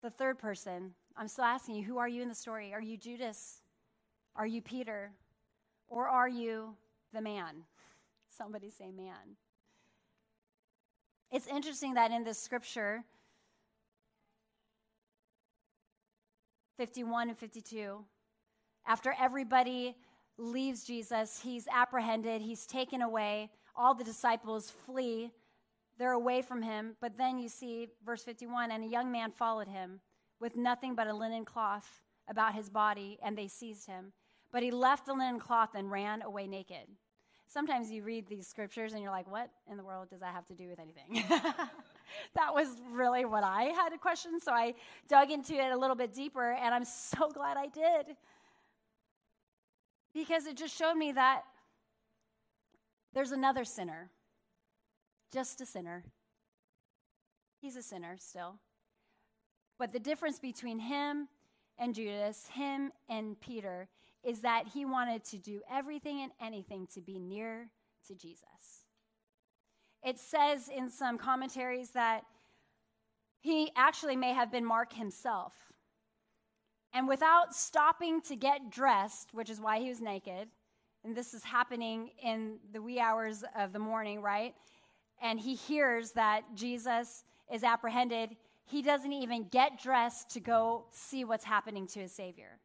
the 0.02 0.10
third 0.10 0.38
person, 0.38 0.92
I'm 1.16 1.28
still 1.28 1.44
asking 1.44 1.76
you, 1.76 1.84
who 1.84 1.98
are 1.98 2.08
you 2.08 2.22
in 2.22 2.28
the 2.28 2.34
story? 2.34 2.74
Are 2.74 2.80
you 2.80 2.96
Judas? 2.96 3.62
Are 4.34 4.46
you 4.46 4.60
Peter? 4.60 5.12
Or 5.88 6.08
are 6.08 6.28
you 6.28 6.74
the 7.12 7.20
man? 7.20 7.64
Somebody 8.28 8.70
say 8.70 8.90
man. 8.90 9.36
It's 11.30 11.46
interesting 11.46 11.94
that 11.94 12.10
in 12.10 12.24
this 12.24 12.38
scripture, 12.38 13.04
51 16.78 17.28
and 17.28 17.38
52, 17.38 18.04
after 18.86 19.14
everybody 19.18 19.96
leaves 20.38 20.84
Jesus. 20.84 21.40
He's 21.42 21.66
apprehended, 21.68 22.42
he's 22.42 22.66
taken 22.66 23.02
away. 23.02 23.50
All 23.74 23.94
the 23.94 24.04
disciples 24.04 24.70
flee, 24.70 25.30
they're 25.98 26.12
away 26.12 26.42
from 26.42 26.62
him. 26.62 26.96
But 27.00 27.16
then 27.16 27.38
you 27.38 27.48
see 27.48 27.88
verse 28.04 28.22
51 28.22 28.70
and 28.70 28.84
a 28.84 28.86
young 28.86 29.10
man 29.10 29.30
followed 29.30 29.68
him 29.68 30.00
with 30.40 30.56
nothing 30.56 30.94
but 30.94 31.06
a 31.06 31.14
linen 31.14 31.44
cloth 31.44 32.02
about 32.28 32.54
his 32.54 32.68
body, 32.68 33.18
and 33.22 33.36
they 33.36 33.48
seized 33.48 33.86
him. 33.86 34.12
But 34.52 34.62
he 34.62 34.70
left 34.70 35.06
the 35.06 35.12
linen 35.12 35.38
cloth 35.38 35.70
and 35.74 35.90
ran 35.90 36.22
away 36.22 36.46
naked. 36.46 36.86
Sometimes 37.46 37.90
you 37.90 38.02
read 38.02 38.26
these 38.28 38.46
scriptures 38.46 38.94
and 38.94 39.02
you're 39.02 39.10
like, 39.10 39.30
what 39.30 39.50
in 39.70 39.76
the 39.76 39.84
world 39.84 40.08
does 40.08 40.20
that 40.20 40.34
have 40.34 40.46
to 40.46 40.54
do 40.54 40.68
with 40.68 40.78
anything? 40.78 41.22
that 42.34 42.54
was 42.54 42.68
really 42.90 43.26
what 43.26 43.44
I 43.44 43.64
had 43.64 43.92
a 43.92 43.98
question. 43.98 44.40
So 44.40 44.52
I 44.52 44.74
dug 45.06 45.30
into 45.30 45.54
it 45.54 45.70
a 45.70 45.76
little 45.76 45.96
bit 45.96 46.14
deeper, 46.14 46.52
and 46.52 46.74
I'm 46.74 46.84
so 46.84 47.28
glad 47.30 47.56
I 47.56 47.66
did 47.66 48.16
because 50.14 50.46
it 50.46 50.56
just 50.56 50.76
showed 50.76 50.94
me 50.94 51.12
that 51.12 51.42
there's 53.14 53.32
another 53.32 53.64
sinner, 53.64 54.10
just 55.32 55.60
a 55.60 55.66
sinner. 55.66 56.04
He's 57.60 57.76
a 57.76 57.82
sinner 57.82 58.16
still. 58.18 58.56
But 59.78 59.92
the 59.92 60.00
difference 60.00 60.38
between 60.38 60.78
him 60.78 61.28
and 61.78 61.94
Judas, 61.94 62.46
him 62.52 62.92
and 63.08 63.40
Peter, 63.40 63.88
is 64.24 64.40
that 64.40 64.68
he 64.72 64.84
wanted 64.84 65.24
to 65.24 65.38
do 65.38 65.60
everything 65.70 66.20
and 66.20 66.32
anything 66.40 66.86
to 66.94 67.00
be 67.00 67.18
near 67.18 67.68
to 68.06 68.14
Jesus. 68.14 68.44
It 70.04 70.18
says 70.18 70.68
in 70.68 70.88
some 70.88 71.18
commentaries 71.18 71.90
that 71.90 72.24
he 73.40 73.70
actually 73.76 74.16
may 74.16 74.32
have 74.32 74.50
been 74.50 74.64
Mark 74.64 74.92
himself 74.92 75.71
and 76.92 77.08
without 77.08 77.54
stopping 77.54 78.20
to 78.22 78.36
get 78.36 78.70
dressed, 78.70 79.30
which 79.32 79.50
is 79.50 79.60
why 79.60 79.80
he 79.80 79.88
was 79.88 80.00
naked, 80.00 80.48
and 81.04 81.16
this 81.16 81.34
is 81.34 81.42
happening 81.42 82.10
in 82.22 82.58
the 82.72 82.80
wee 82.80 83.00
hours 83.00 83.44
of 83.56 83.72
the 83.72 83.78
morning, 83.78 84.20
right? 84.20 84.54
And 85.20 85.40
he 85.40 85.54
hears 85.54 86.12
that 86.12 86.42
Jesus 86.54 87.24
is 87.52 87.64
apprehended. 87.64 88.36
He 88.64 88.82
doesn't 88.82 89.12
even 89.12 89.44
get 89.48 89.82
dressed 89.82 90.30
to 90.30 90.40
go 90.40 90.84
see 90.90 91.24
what's 91.24 91.44
happening 91.44 91.86
to 91.88 92.00
his 92.00 92.12
Savior. 92.12 92.58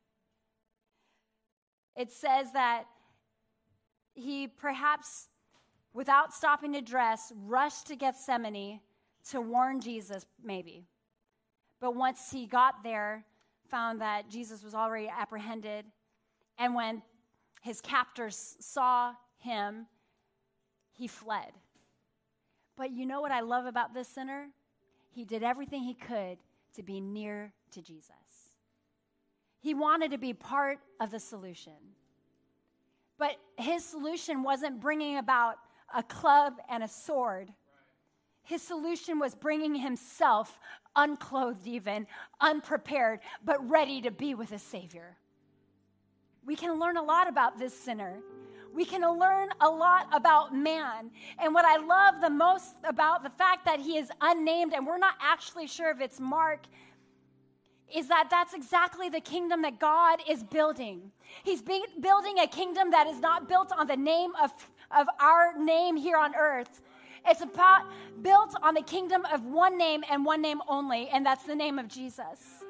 It 1.96 2.12
says 2.12 2.52
that 2.54 2.84
he 4.14 4.48
perhaps, 4.48 5.30
without 5.94 6.34
stopping 6.34 6.74
to 6.74 6.82
dress, 6.82 7.32
rushed 7.46 7.88
to 7.88 7.96
Gethsemane 7.96 8.82
to 9.30 9.42
warn 9.42 9.82
Jesus, 9.82 10.26
maybe. 10.44 10.86
But 11.80 11.96
once 11.96 12.30
he 12.32 12.46
got 12.46 12.84
there, 12.84 13.26
found 13.70 14.02
that 14.02 14.30
Jesus 14.30 14.64
was 14.64 14.74
already 14.74 15.10
apprehended. 15.10 15.86
And 16.58 16.74
when 16.74 17.02
his 17.62 17.82
captors 17.82 18.56
saw 18.60 19.14
him, 19.38 19.88
he 20.94 21.08
fled. 21.08 21.52
But 22.76 22.92
you 22.92 23.06
know 23.06 23.22
what 23.22 23.32
I 23.32 23.42
love 23.42 23.66
about 23.66 23.94
this 23.94 24.08
sinner? 24.08 24.48
He 25.10 25.26
did 25.26 25.44
everything 25.44 25.84
he 25.84 25.94
could 25.94 26.38
to 26.76 26.84
be 26.84 27.02
near 27.02 27.54
to 27.72 27.82
Jesus. 27.82 28.12
He 29.60 29.74
wanted 29.74 30.12
to 30.12 30.18
be 30.18 30.34
part 30.34 30.80
of 31.00 31.12
the 31.12 31.20
solution. 31.20 31.74
But 33.18 33.32
his 33.58 33.84
solution 33.84 34.44
wasn't 34.44 34.80
bringing 34.80 35.18
about 35.18 35.58
a 35.94 36.04
club 36.04 36.54
and 36.70 36.84
a 36.84 36.88
sword. 36.88 37.52
His 38.48 38.62
solution 38.62 39.20
was 39.20 39.36
bringing 39.36 39.76
himself, 39.76 40.58
unclothed 40.96 41.68
even, 41.68 42.08
unprepared, 42.40 43.20
but 43.44 43.70
ready 43.70 44.02
to 44.02 44.10
be 44.10 44.36
with 44.36 44.54
a 44.54 44.58
Savior. 44.58 45.18
We 46.46 46.56
can 46.56 46.80
learn 46.80 46.96
a 46.96 47.04
lot 47.04 47.28
about 47.28 47.60
this 47.60 47.78
sinner. 47.78 48.20
We 48.74 48.86
can 48.86 49.02
learn 49.02 49.50
a 49.60 49.70
lot 49.70 50.08
about 50.14 50.56
man. 50.56 51.12
And 51.40 51.54
what 51.54 51.66
I 51.66 51.76
love 51.76 52.22
the 52.22 52.30
most 52.30 52.76
about 52.86 53.22
the 53.22 53.30
fact 53.32 53.66
that 53.66 53.82
he 53.82 53.98
is 53.98 54.10
unnamed 54.22 54.74
and 54.74 54.88
we're 54.88 54.98
not 54.98 55.16
actually 55.22 55.68
sure 55.68 55.92
if 55.92 56.00
it's 56.00 56.22
Mark 56.22 56.68
is 57.94 58.08
that 58.08 58.30
that's 58.32 58.54
exactly 58.54 59.10
the 59.10 59.20
kingdom 59.20 59.62
that 59.64 59.78
God 59.78 60.20
is 60.30 60.42
building. 60.42 61.12
He's 61.44 61.62
building 61.62 62.40
a 62.40 62.48
kingdom 62.48 62.92
that 62.92 63.08
is 63.08 63.20
not 63.20 63.50
built 63.50 63.74
on 63.78 63.88
the 63.88 63.98
name 63.98 64.32
of, 64.42 64.54
of 64.98 65.08
our 65.20 65.58
name 65.58 65.98
here 65.98 66.18
on 66.18 66.34
earth. 66.34 66.82
It's 67.28 67.42
about 67.42 67.86
built 68.22 68.56
on 68.62 68.74
the 68.74 68.82
kingdom 68.82 69.26
of 69.32 69.46
one 69.46 69.78
name 69.78 70.04
and 70.10 70.24
one 70.26 70.42
name 70.42 70.62
only, 70.68 71.10
and 71.10 71.26
that's 71.26 71.44
the 71.44 71.56
name 71.56 71.78
of 71.78 71.88
Jesus. 71.88 72.64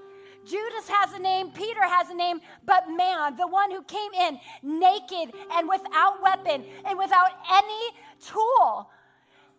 Judas 0.46 0.88
has 0.88 1.14
a 1.14 1.20
name, 1.20 1.52
Peter 1.52 1.84
has 1.84 2.10
a 2.10 2.14
name, 2.14 2.40
but 2.66 2.90
man, 2.90 3.36
the 3.36 3.48
one 3.48 3.70
who 3.70 3.84
came 3.84 4.14
in 4.14 4.40
naked 4.64 5.36
and 5.54 5.68
without 5.68 6.22
weapon 6.22 6.64
and 6.86 6.98
without 6.98 7.32
any 7.52 7.90
tool 8.26 8.90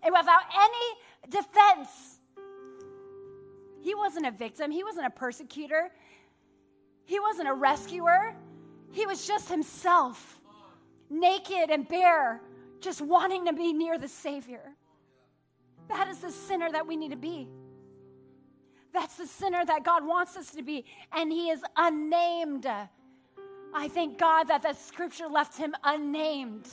and 0.03 0.13
without 0.13 0.43
any 0.57 1.31
defense. 1.31 2.21
He 3.83 3.95
wasn't 3.95 4.27
a 4.27 4.31
victim, 4.31 4.71
he 4.71 4.83
wasn't 4.83 5.07
a 5.07 5.11
persecutor, 5.11 5.91
he 7.05 7.21
wasn't 7.21 7.49
a 7.49 7.55
rescuer. 7.55 8.35
He 8.91 9.07
was 9.07 9.27
just 9.27 9.49
himself, 9.49 10.41
naked 11.11 11.71
and 11.71 11.87
bare, 11.89 12.41
just 12.81 13.01
wanting 13.01 13.45
to 13.47 13.53
be 13.53 13.73
near 13.73 13.99
the 13.99 14.09
Savior. 14.09 14.75
That 15.89 16.09
is 16.09 16.19
the 16.19 16.31
sinner 16.31 16.71
that 16.71 16.87
we 16.87 16.97
need 16.97 17.11
to 17.11 17.17
be. 17.17 17.49
That's 18.93 19.17
the 19.17 19.27
sinner 19.27 19.65
that 19.65 19.85
God 19.85 20.07
wants 20.07 20.37
us 20.37 20.51
to 20.53 20.63
be. 20.63 20.85
And 21.13 21.33
he 21.33 21.51
is 21.51 21.63
unnamed. 21.77 22.67
I 23.75 23.89
thank 23.89 24.19
God 24.19 24.45
that 24.45 24.63
the 24.63 24.73
scripture 24.73 25.29
left 25.29 25.57
him 25.57 25.75
unnamed. 25.85 26.69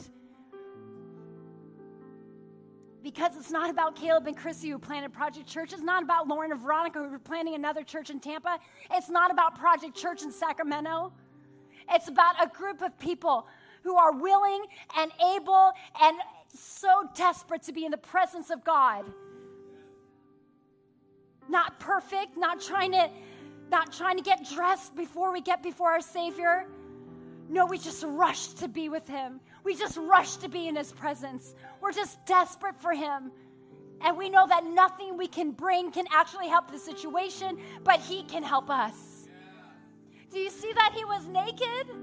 Because 3.04 3.38
it's 3.38 3.52
not 3.52 3.70
about 3.70 3.96
Caleb 3.96 4.26
and 4.26 4.36
Chrissy 4.36 4.70
who 4.70 4.80
planted 4.80 5.14
Project 5.14 5.48
Church. 5.48 5.74
It's 5.74 5.84
not 5.84 6.02
about 6.02 6.28
Lauren 6.28 6.52
and 6.52 6.60
Veronica 6.60 7.00
who 7.00 7.14
are 7.14 7.20
planning 7.20 7.54
another 7.54 7.84
church 7.84 8.10
in 8.10 8.20
Tampa. 8.20 8.58
It's 8.92 9.10
not 9.10 9.30
about 9.30 9.60
Project 9.60 9.96
Church 9.96 10.24
in 10.24 10.32
Sacramento. 10.32 11.14
It's 11.92 12.08
about 12.08 12.44
a 12.44 12.48
group 12.48 12.82
of 12.82 12.98
people 12.98 13.48
who 13.84 13.96
are 13.96 14.14
willing 14.14 14.66
and 14.98 15.12
able 15.36 15.72
and 16.02 16.18
so 16.60 17.08
desperate 17.16 17.64
to 17.64 17.74
be 17.74 17.86
in 17.86 17.92
the 17.92 17.98
presence 17.98 18.50
of 18.50 18.64
God. 18.64 19.06
Not 21.50 21.80
perfect, 21.80 22.38
not 22.38 22.62
trying 22.62 22.92
to 22.94 23.10
not 23.72 23.92
trying 23.92 24.18
to 24.18 24.24
get 24.24 24.48
dressed 24.54 24.96
before 24.96 25.32
we 25.32 25.42
get 25.42 25.64
before 25.64 25.92
our 25.92 26.02
Savior. 26.02 26.68
No, 27.50 27.66
we 27.66 27.78
just 27.78 28.04
rush 28.04 28.48
to 28.50 28.68
be 28.68 28.90
with 28.90 29.08
Him. 29.08 29.40
We 29.64 29.76
just 29.76 29.98
rush 29.98 30.38
to 30.38 30.50
be 30.50 30.68
in 30.68 30.76
His 30.76 30.92
presence. 30.92 31.56
We're 31.82 31.92
just 31.92 32.24
desperate 32.26 32.80
for 32.80 32.94
Him. 32.94 33.32
And 34.02 34.18
we 34.18 34.30
know 34.30 34.48
that 34.48 34.66
nothing 34.66 35.18
we 35.18 35.28
can 35.28 35.52
bring 35.52 35.92
can 35.92 36.06
actually 36.12 36.48
help 36.48 36.70
the 36.72 36.78
situation, 36.78 37.58
but 37.84 38.00
He 38.00 38.24
can 38.24 38.44
help 38.44 38.70
us. 38.70 39.28
Do 40.32 40.40
you 40.40 40.50
see 40.50 40.72
that 40.74 40.94
He 40.96 41.06
was 41.06 41.28
naked? 41.28 41.96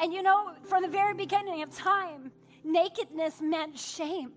And 0.00 0.12
you 0.12 0.22
know, 0.22 0.52
from 0.64 0.82
the 0.82 0.88
very 0.88 1.14
beginning 1.14 1.62
of 1.62 1.70
time, 1.70 2.32
nakedness 2.64 3.40
meant 3.40 3.78
shame. 3.78 4.32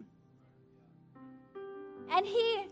And 2.12 2.26
he 2.26 2.66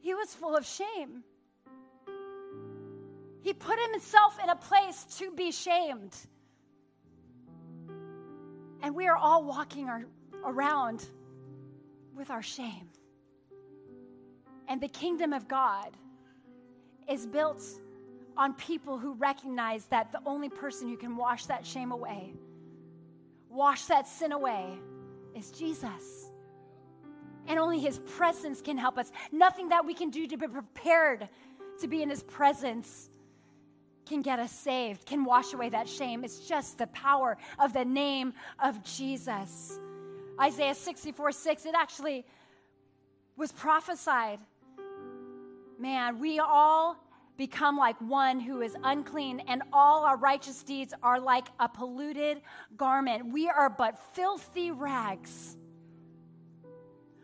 he 0.00 0.14
was 0.14 0.34
full 0.34 0.56
of 0.56 0.64
shame. 0.64 1.22
He 3.42 3.52
put 3.52 3.78
himself 3.90 4.38
in 4.42 4.48
a 4.50 4.56
place 4.56 5.04
to 5.18 5.30
be 5.30 5.52
shamed. 5.52 6.16
And 8.82 8.94
we 8.94 9.06
are 9.06 9.16
all 9.16 9.44
walking 9.44 9.88
our, 9.88 10.04
around 10.44 11.04
with 12.14 12.30
our 12.30 12.42
shame. 12.42 12.88
And 14.68 14.80
the 14.80 14.88
kingdom 14.88 15.32
of 15.32 15.48
God 15.48 15.96
is 17.08 17.26
built 17.26 17.62
on 18.36 18.54
people 18.54 18.98
who 18.98 19.14
recognize 19.14 19.86
that 19.86 20.12
the 20.12 20.20
only 20.26 20.48
person 20.48 20.88
who 20.88 20.96
can 20.96 21.16
wash 21.16 21.46
that 21.46 21.66
shame 21.66 21.90
away 21.90 22.34
wash 23.50 23.84
that 23.86 24.06
sin 24.06 24.32
away 24.32 24.78
is 25.34 25.50
Jesus. 25.50 26.30
And 27.46 27.58
only 27.58 27.78
his 27.78 27.98
presence 28.00 28.60
can 28.60 28.76
help 28.76 28.98
us. 28.98 29.10
Nothing 29.32 29.70
that 29.70 29.86
we 29.86 29.94
can 29.94 30.10
do 30.10 30.26
to 30.26 30.36
be 30.36 30.46
prepared 30.46 31.28
to 31.80 31.88
be 31.88 32.02
in 32.02 32.10
his 32.10 32.22
presence 32.22 33.08
can 34.06 34.22
get 34.22 34.38
us 34.38 34.52
saved, 34.52 35.04
can 35.06 35.24
wash 35.24 35.52
away 35.52 35.68
that 35.68 35.88
shame. 35.88 36.24
It's 36.24 36.40
just 36.40 36.78
the 36.78 36.86
power 36.88 37.36
of 37.58 37.72
the 37.72 37.84
name 37.84 38.32
of 38.58 38.82
Jesus. 38.82 39.78
Isaiah 40.40 40.74
64 40.74 41.32
6, 41.32 41.66
it 41.66 41.74
actually 41.74 42.24
was 43.36 43.52
prophesied. 43.52 44.40
Man, 45.78 46.18
we 46.18 46.38
all 46.38 46.96
become 47.38 47.76
like 47.76 47.98
one 48.00 48.40
who 48.40 48.60
is 48.60 48.76
unclean, 48.82 49.40
and 49.46 49.62
all 49.72 50.04
our 50.04 50.18
righteous 50.18 50.62
deeds 50.64 50.92
are 51.02 51.20
like 51.20 51.46
a 51.60 51.68
polluted 51.68 52.42
garment. 52.76 53.32
We 53.32 53.48
are 53.48 53.70
but 53.70 53.98
filthy 54.12 54.72
rags. 54.72 55.56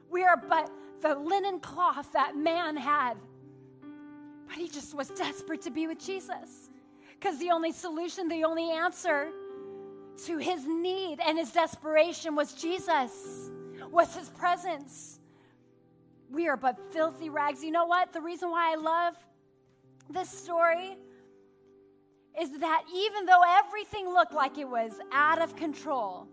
We 0.09 0.22
are 0.22 0.37
but 0.37 0.70
the 1.03 1.16
linen 1.16 1.59
cloth 1.59 2.12
that 2.12 2.37
man 2.37 2.77
had. 2.77 3.14
But 4.46 4.57
he 4.57 4.68
just 4.68 4.94
was 4.94 5.09
desperate 5.11 5.62
to 5.62 5.70
be 5.70 5.88
with 5.88 5.98
Jesus 5.98 6.70
because 7.18 7.38
the 7.40 7.50
only 7.50 7.72
solution, 7.72 8.29
the 8.29 8.44
only 8.44 8.70
answer 8.70 9.31
to 10.27 10.38
his 10.38 10.64
need 10.64 11.18
and 11.18 11.37
his 11.37 11.50
desperation 11.50 12.37
was 12.37 12.53
Jesus, 12.53 13.50
was 13.90 14.14
his 14.14 14.31
presence. 14.31 15.18
We 16.31 16.46
are 16.46 16.57
but 16.57 16.79
filthy 16.92 17.31
rags. 17.31 17.64
You 17.64 17.72
know 17.72 17.87
what? 17.87 18.12
The 18.12 18.20
reason 18.20 18.50
why 18.50 18.72
I 18.72 18.77
love 18.77 19.16
this 20.10 20.28
story 20.28 20.96
is 22.40 22.50
that 22.58 22.82
even 22.94 23.26
though 23.26 23.42
everything 23.58 24.08
looked 24.08 24.34
like 24.34 24.58
it 24.58 24.68
was 24.68 24.92
out 25.12 25.40
of 25.40 25.56
control, 25.56 26.26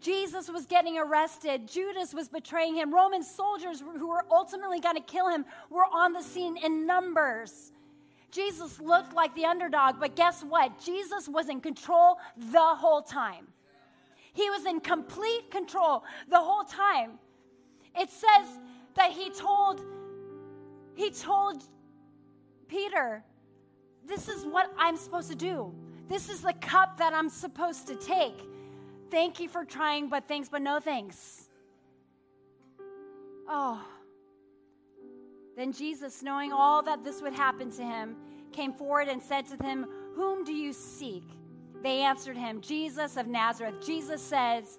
Jesus 0.00 0.48
was 0.48 0.66
getting 0.66 0.96
arrested. 0.98 1.66
Judas 1.66 2.14
was 2.14 2.28
betraying 2.28 2.76
him. 2.76 2.94
Roman 2.94 3.22
soldiers 3.22 3.80
who 3.80 4.08
were 4.08 4.24
ultimately 4.30 4.78
going 4.78 4.94
to 4.94 5.02
kill 5.02 5.28
him 5.28 5.44
were 5.70 5.86
on 5.92 6.12
the 6.12 6.22
scene 6.22 6.56
in 6.56 6.86
numbers. 6.86 7.72
Jesus 8.30 8.80
looked 8.80 9.14
like 9.14 9.34
the 9.34 9.44
underdog, 9.44 9.98
but 9.98 10.14
guess 10.14 10.42
what? 10.42 10.78
Jesus 10.78 11.28
was 11.28 11.48
in 11.48 11.60
control 11.60 12.18
the 12.52 12.60
whole 12.60 13.02
time. 13.02 13.48
He 14.34 14.48
was 14.50 14.66
in 14.66 14.80
complete 14.80 15.50
control 15.50 16.04
the 16.28 16.38
whole 16.38 16.62
time. 16.62 17.18
It 17.98 18.10
says 18.10 18.46
that 18.94 19.10
he 19.10 19.30
told 19.30 19.82
he 20.94 21.10
told 21.10 21.64
Peter, 22.68 23.24
this 24.06 24.28
is 24.28 24.44
what 24.44 24.72
I'm 24.78 24.96
supposed 24.96 25.30
to 25.30 25.36
do. 25.36 25.74
This 26.08 26.28
is 26.28 26.40
the 26.42 26.54
cup 26.54 26.96
that 26.98 27.12
I'm 27.12 27.28
supposed 27.28 27.86
to 27.88 27.96
take. 27.96 28.40
Thank 29.10 29.40
you 29.40 29.48
for 29.48 29.64
trying, 29.64 30.08
but 30.08 30.28
thanks, 30.28 30.48
but 30.48 30.62
no 30.62 30.80
thanks. 30.80 31.48
Oh. 33.48 33.84
Then 35.56 35.72
Jesus, 35.72 36.22
knowing 36.22 36.52
all 36.52 36.82
that 36.82 37.02
this 37.02 37.20
would 37.20 37.32
happen 37.32 37.70
to 37.72 37.82
him, 37.82 38.16
came 38.52 38.72
forward 38.72 39.08
and 39.08 39.22
said 39.22 39.46
to 39.46 39.56
them, 39.56 39.86
Whom 40.14 40.44
do 40.44 40.52
you 40.52 40.72
seek? 40.72 41.24
They 41.82 42.00
answered 42.00 42.36
him, 42.36 42.60
Jesus 42.60 43.16
of 43.16 43.26
Nazareth. 43.26 43.84
Jesus 43.84 44.22
says 44.22 44.78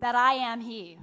that 0.00 0.14
I 0.14 0.34
am 0.34 0.60
he. 0.60 0.98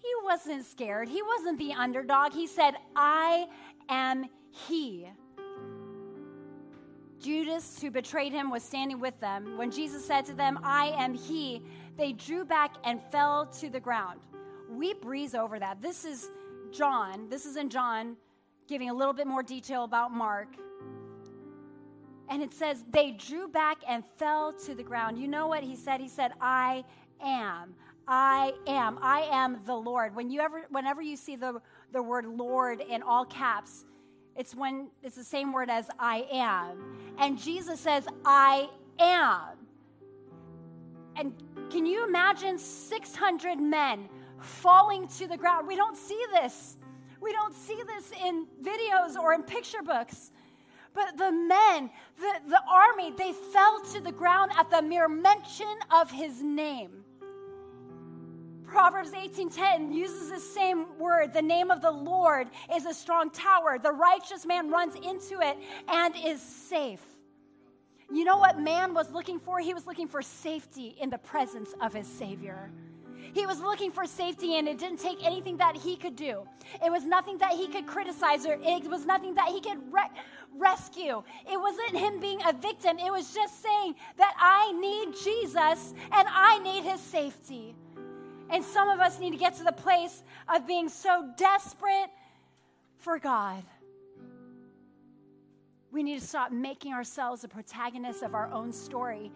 He 0.00 0.12
wasn't 0.24 0.64
scared. 0.64 1.08
He 1.08 1.22
wasn't 1.22 1.58
the 1.58 1.72
underdog. 1.72 2.32
He 2.32 2.46
said, 2.46 2.74
I 2.94 3.46
am 3.88 4.26
he. 4.50 5.08
Judas, 7.20 7.80
who 7.82 7.90
betrayed 7.90 8.32
him, 8.32 8.48
was 8.50 8.62
standing 8.62 9.00
with 9.00 9.18
them. 9.18 9.58
When 9.58 9.70
Jesus 9.70 10.04
said 10.04 10.24
to 10.26 10.34
them, 10.34 10.58
I 10.62 10.94
am 10.96 11.14
he, 11.14 11.62
they 11.96 12.12
drew 12.12 12.44
back 12.44 12.76
and 12.84 13.02
fell 13.10 13.46
to 13.58 13.68
the 13.68 13.80
ground. 13.80 14.20
We 14.70 14.94
breeze 14.94 15.34
over 15.34 15.58
that. 15.58 15.82
This 15.82 16.04
is 16.04 16.30
John. 16.70 17.28
This 17.28 17.44
is 17.44 17.56
in 17.56 17.70
John, 17.70 18.16
giving 18.68 18.88
a 18.88 18.94
little 18.94 19.14
bit 19.14 19.26
more 19.26 19.42
detail 19.42 19.82
about 19.82 20.12
Mark. 20.12 20.48
And 22.30 22.42
it 22.42 22.52
says, 22.52 22.84
they 22.92 23.12
drew 23.12 23.48
back 23.48 23.78
and 23.88 24.04
fell 24.16 24.52
to 24.64 24.74
the 24.74 24.82
ground. 24.82 25.18
You 25.18 25.26
know 25.26 25.48
what 25.48 25.64
he 25.64 25.74
said? 25.74 26.00
He 26.00 26.08
said, 26.08 26.32
I 26.40 26.84
am. 27.20 27.74
I 28.08 28.54
am. 28.66 28.98
I 29.02 29.28
am 29.30 29.60
the 29.66 29.74
Lord. 29.74 30.16
When 30.16 30.30
you 30.30 30.40
ever, 30.40 30.62
whenever 30.70 31.02
you 31.02 31.14
see 31.14 31.36
the, 31.36 31.60
the 31.92 32.02
word 32.02 32.24
Lord 32.24 32.80
in 32.80 33.02
all 33.02 33.26
caps, 33.26 33.84
it's 34.34 34.54
when 34.54 34.88
it's 35.02 35.16
the 35.16 35.24
same 35.24 35.52
word 35.52 35.68
as 35.68 35.86
I 35.98 36.26
am. 36.32 36.96
And 37.18 37.38
Jesus 37.38 37.78
says, 37.78 38.06
I 38.24 38.70
am. 38.98 39.58
And 41.16 41.34
can 41.70 41.84
you 41.84 42.06
imagine 42.06 42.56
600 42.56 43.58
men 43.58 44.08
falling 44.40 45.06
to 45.08 45.26
the 45.26 45.36
ground? 45.36 45.68
We 45.68 45.76
don't 45.76 45.96
see 45.96 46.22
this. 46.32 46.78
We 47.20 47.32
don't 47.32 47.54
see 47.54 47.78
this 47.86 48.12
in 48.24 48.46
videos 48.62 49.16
or 49.16 49.34
in 49.34 49.42
picture 49.42 49.82
books. 49.82 50.30
But 50.94 51.18
the 51.18 51.30
men, 51.30 51.90
the, 52.18 52.32
the 52.48 52.62
army, 52.70 53.12
they 53.18 53.32
fell 53.52 53.82
to 53.92 54.00
the 54.00 54.12
ground 54.12 54.52
at 54.56 54.70
the 54.70 54.80
mere 54.80 55.08
mention 55.08 55.76
of 55.90 56.10
his 56.10 56.42
name. 56.42 57.04
Proverbs 58.68 59.12
18:10 59.12 59.92
uses 59.92 60.30
the 60.30 60.38
same 60.38 60.98
word. 60.98 61.32
The 61.32 61.42
name 61.42 61.70
of 61.70 61.80
the 61.80 61.90
Lord 61.90 62.48
is 62.74 62.84
a 62.84 62.92
strong 62.92 63.30
tower. 63.30 63.78
The 63.78 63.92
righteous 63.92 64.44
man 64.44 64.70
runs 64.70 64.94
into 64.94 65.40
it 65.40 65.58
and 65.88 66.14
is 66.24 66.42
safe. 66.42 67.02
You 68.12 68.24
know 68.24 68.36
what 68.36 68.58
man 68.58 68.94
was 68.94 69.10
looking 69.10 69.38
for? 69.38 69.58
He 69.58 69.74
was 69.74 69.86
looking 69.86 70.06
for 70.06 70.22
safety 70.22 70.96
in 71.00 71.10
the 71.10 71.18
presence 71.18 71.74
of 71.80 71.92
his 71.92 72.06
Savior. 72.06 72.70
He 73.34 73.46
was 73.46 73.60
looking 73.60 73.90
for 73.90 74.06
safety, 74.06 74.58
and 74.58 74.66
it 74.68 74.78
didn't 74.78 75.00
take 75.00 75.24
anything 75.24 75.58
that 75.58 75.76
he 75.76 75.96
could 75.96 76.16
do. 76.16 76.46
It 76.84 76.90
was 76.90 77.04
nothing 77.04 77.38
that 77.38 77.52
he 77.52 77.68
could 77.68 77.86
criticize, 77.86 78.46
or 78.46 78.58
it 78.62 78.84
was 78.84 79.04
nothing 79.04 79.34
that 79.34 79.48
he 79.48 79.60
could 79.60 79.92
re- 79.92 80.10
rescue. 80.56 81.22
It 81.50 81.60
wasn't 81.60 81.96
him 81.96 82.20
being 82.20 82.40
a 82.46 82.52
victim. 82.52 82.98
It 82.98 83.12
was 83.12 83.34
just 83.34 83.62
saying 83.62 83.94
that 84.16 84.34
I 84.38 84.72
need 84.72 85.14
Jesus 85.22 85.94
and 86.12 86.28
I 86.30 86.58
need 86.60 86.84
his 86.84 87.00
safety. 87.00 87.74
And 88.50 88.64
some 88.64 88.88
of 88.88 89.00
us 89.00 89.18
need 89.20 89.30
to 89.30 89.36
get 89.36 89.56
to 89.56 89.64
the 89.64 89.72
place 89.72 90.22
of 90.52 90.66
being 90.66 90.88
so 90.88 91.30
desperate 91.36 92.10
for 92.98 93.18
God. 93.18 93.62
We 95.90 96.02
need 96.02 96.20
to 96.20 96.26
stop 96.26 96.52
making 96.52 96.92
ourselves 96.92 97.42
the 97.42 97.48
protagonists 97.48 98.22
of 98.22 98.34
our 98.34 98.50
own 98.52 98.72
story. 98.72 99.32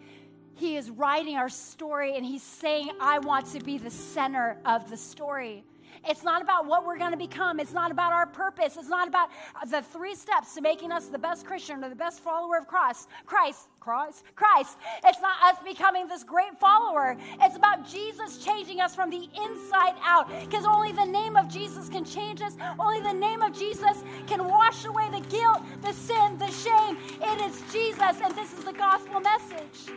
He 0.55 0.77
is 0.77 0.89
writing 0.89 1.35
our 1.35 1.49
story 1.49 2.15
and 2.15 2.25
he's 2.25 2.43
saying, 2.43 2.91
I 3.01 3.19
want 3.19 3.47
to 3.53 3.59
be 3.59 3.77
the 3.77 3.89
center 3.89 4.57
of 4.65 4.89
the 4.89 4.97
story. 4.97 5.63
It's 6.07 6.23
not 6.23 6.41
about 6.41 6.65
what 6.65 6.85
we're 6.85 6.97
going 6.97 7.11
to 7.11 7.17
become. 7.17 7.59
It's 7.59 7.73
not 7.73 7.91
about 7.91 8.13
our 8.13 8.25
purpose. 8.25 8.77
It's 8.77 8.89
not 8.89 9.07
about 9.07 9.29
uh, 9.61 9.65
the 9.65 9.81
three 9.81 10.15
steps 10.15 10.53
to 10.55 10.61
making 10.61 10.91
us 10.91 11.07
the 11.07 11.17
best 11.17 11.45
Christian 11.45 11.83
or 11.83 11.89
the 11.89 11.95
best 11.95 12.19
follower 12.21 12.57
of 12.57 12.67
Christ. 12.67 13.09
Christ, 13.25 13.69
Christ, 13.79 14.23
Christ. 14.35 14.77
It's 15.05 15.21
not 15.21 15.35
us 15.43 15.57
becoming 15.63 16.07
this 16.07 16.23
great 16.23 16.57
follower. 16.59 17.17
It's 17.41 17.55
about 17.55 17.87
Jesus 17.87 18.43
changing 18.43 18.81
us 18.81 18.95
from 18.95 19.09
the 19.09 19.27
inside 19.45 19.95
out. 20.03 20.29
Because 20.41 20.65
only 20.65 20.91
the 20.91 21.05
name 21.05 21.35
of 21.35 21.47
Jesus 21.47 21.89
can 21.89 22.05
change 22.05 22.41
us. 22.41 22.55
Only 22.79 23.01
the 23.01 23.13
name 23.13 23.41
of 23.41 23.57
Jesus 23.57 24.03
can 24.27 24.47
wash 24.47 24.85
away 24.85 25.09
the 25.09 25.21
guilt, 25.29 25.61
the 25.81 25.93
sin, 25.93 26.37
the 26.37 26.51
shame. 26.51 26.97
It 27.21 27.41
is 27.41 27.61
Jesus, 27.71 28.21
and 28.23 28.35
this 28.35 28.53
is 28.53 28.63
the 28.63 28.73
gospel 28.73 29.19
message. 29.19 29.93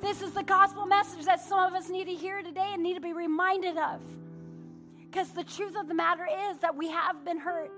This 0.00 0.20
is 0.20 0.32
the 0.32 0.42
gospel 0.42 0.84
message 0.84 1.24
that 1.24 1.40
some 1.40 1.60
of 1.60 1.72
us 1.72 1.88
need 1.88 2.04
to 2.04 2.14
hear 2.14 2.42
today 2.42 2.70
and 2.74 2.82
need 2.82 2.94
to 2.94 3.00
be 3.00 3.14
reminded 3.14 3.78
of. 3.78 4.00
Because 5.14 5.30
the 5.30 5.44
truth 5.44 5.76
of 5.76 5.86
the 5.86 5.94
matter 5.94 6.26
is 6.50 6.58
that 6.58 6.74
we 6.74 6.90
have 6.90 7.24
been 7.24 7.38
hurt, 7.38 7.70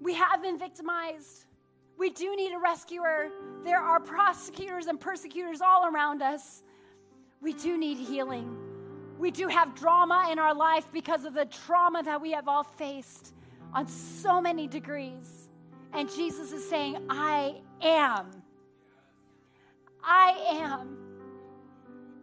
we 0.00 0.14
have 0.14 0.40
been 0.40 0.58
victimized. 0.58 1.44
We 1.98 2.08
do 2.08 2.34
need 2.34 2.54
a 2.54 2.58
rescuer. 2.58 3.28
There 3.62 3.78
are 3.78 4.00
prosecutors 4.00 4.86
and 4.86 4.98
persecutors 4.98 5.60
all 5.60 5.84
around 5.84 6.22
us. 6.22 6.62
We 7.42 7.52
do 7.52 7.76
need 7.76 7.98
healing. 7.98 8.56
We 9.18 9.30
do 9.30 9.46
have 9.46 9.74
drama 9.74 10.30
in 10.32 10.38
our 10.38 10.54
life 10.54 10.86
because 10.90 11.26
of 11.26 11.34
the 11.34 11.44
trauma 11.44 12.02
that 12.02 12.22
we 12.22 12.32
have 12.32 12.48
all 12.48 12.64
faced 12.64 13.34
on 13.74 13.86
so 13.86 14.40
many 14.40 14.66
degrees. 14.66 15.50
And 15.92 16.10
Jesus 16.10 16.52
is 16.52 16.66
saying, 16.66 16.96
I 17.10 17.60
am. 17.82 18.30
I 20.02 20.30
am. 20.62 20.96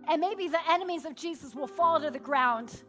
And 0.08 0.20
maybe 0.20 0.48
the 0.48 0.68
enemies 0.68 1.06
of 1.06 1.16
Jesus 1.16 1.54
will 1.54 1.68
fall 1.68 2.02
to 2.02 2.10
the 2.10 2.18
ground 2.18 2.82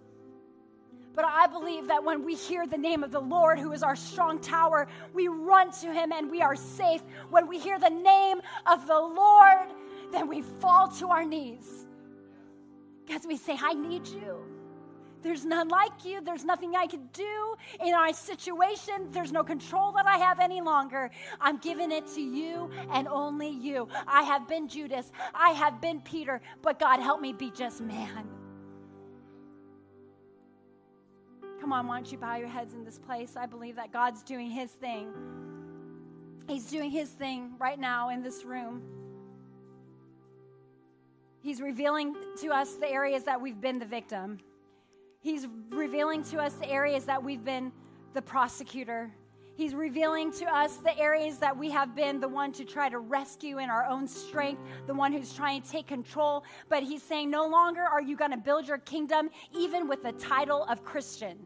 but 1.15 1.25
I 1.25 1.47
believe 1.47 1.89
that 1.89 2.05
when 2.05 2.25
we 2.25 2.35
hear 2.35 2.67
the 2.67 2.79
name 2.79 3.03
of 3.03 3.11
the 3.11 3.21
Lord, 3.21 3.59
who 3.59 3.73
is 3.73 3.83
our 3.83 3.97
strong 3.97 4.39
tower, 4.39 4.89
we 5.13 5.29
run 5.29 5.71
to 5.81 5.93
him 5.93 6.13
and 6.13 6.31
we 6.31 6.41
are 6.41 6.57
safe. 6.57 7.03
When 7.31 7.49
we 7.49 7.59
hear 7.59 7.79
the 7.79 7.91
name 7.91 8.41
of 8.67 8.87
the 8.87 8.99
Lord, 8.99 9.69
then 10.13 10.29
we 10.29 10.43
fall 10.43 10.89
to 10.89 11.09
our 11.09 11.25
knees 11.25 11.87
because 13.07 13.27
we 13.27 13.37
say, 13.37 13.59
I 13.61 13.75
need 13.75 14.07
you. 14.07 14.39
There's 15.23 15.45
none 15.45 15.69
like 15.69 16.05
you. 16.05 16.21
There's 16.23 16.45
nothing 16.45 16.77
I 16.77 16.87
can 16.87 17.09
do 17.13 17.55
in 17.85 17.93
our 17.93 18.13
situation. 18.13 19.09
There's 19.11 19.33
no 19.33 19.45
control 19.45 19.93
that 19.93 20.07
I 20.07 20.17
have 20.17 20.41
any 20.41 20.61
longer. 20.61 21.11
I'm 21.41 21.59
giving 21.59 21.93
it 21.93 22.07
to 22.15 22.23
you 22.23 22.71
and 22.91 23.07
only 23.07 23.51
you. 23.51 23.89
I 24.07 24.23
have 24.23 24.49
been 24.49 24.67
Judas. 24.67 25.13
I 25.35 25.51
have 25.51 25.81
been 25.81 26.01
Peter, 26.01 26.41
but 26.63 26.79
God 26.79 27.01
help 27.01 27.21
me 27.21 27.33
be 27.33 27.51
just 27.51 27.81
man. 27.83 28.40
Come 31.61 31.73
on, 31.73 31.87
why 31.87 31.97
don't 31.97 32.11
you 32.11 32.19
bow 32.19 32.37
your 32.37 32.49
heads 32.49 32.75
in 32.75 32.85
this 32.85 32.99
place? 32.99 33.37
I 33.37 33.47
believe 33.47 33.77
that 33.77 33.93
God's 33.93 34.23
doing 34.23 34.51
his 34.51 34.71
thing. 34.71 35.13
He's 36.49 36.67
doing 36.67 36.91
his 36.91 37.11
thing 37.11 37.53
right 37.59 37.79
now 37.79 38.09
in 38.09 38.23
this 38.23 38.45
room. 38.45 38.83
He's 41.43 41.61
revealing 41.61 42.17
to 42.41 42.49
us 42.49 42.75
the 42.75 42.91
areas 42.91 43.25
that 43.25 43.41
we've 43.41 43.61
been 43.61 43.79
the 43.79 43.87
victim. 43.87 44.39
He's 45.21 45.47
revealing 45.71 46.23
to 46.25 46.39
us 46.39 46.55
the 46.55 46.69
areas 46.69 47.05
that 47.05 47.23
we've 47.23 47.45
been 47.45 47.73
the 48.15 48.23
prosecutor. 48.23 49.11
He's 49.55 49.75
revealing 49.75 50.33
to 50.33 50.47
us 50.47 50.79
the 50.79 50.99
areas 50.99 51.37
that 51.39 51.55
we 51.55 51.71
have 51.71 51.95
been 51.95 52.19
the 52.19 52.29
one 52.29 52.51
to 52.53 52.65
try 52.65 52.89
to 52.89 52.99
rescue 52.99 53.59
in 53.59 53.69
our 53.69 53.85
own 53.85 54.09
strength, 54.09 54.63
the 54.87 54.95
one 54.95 55.13
who's 55.13 55.35
trying 55.35 55.61
to 55.61 55.71
take 55.71 55.87
control. 55.87 56.45
But 56.71 56.83
he's 56.83 57.03
saying, 57.03 57.31
no 57.31 57.47
longer 57.47 57.83
are 57.83 58.01
you 58.01 58.17
going 58.17 58.31
to 58.31 58.39
build 58.39 58.67
your 58.67 58.79
kingdom 58.79 59.29
even 59.55 59.87
with 59.87 60.03
the 60.03 60.13
title 60.13 60.65
of 60.65 60.83
Christian. 60.83 61.39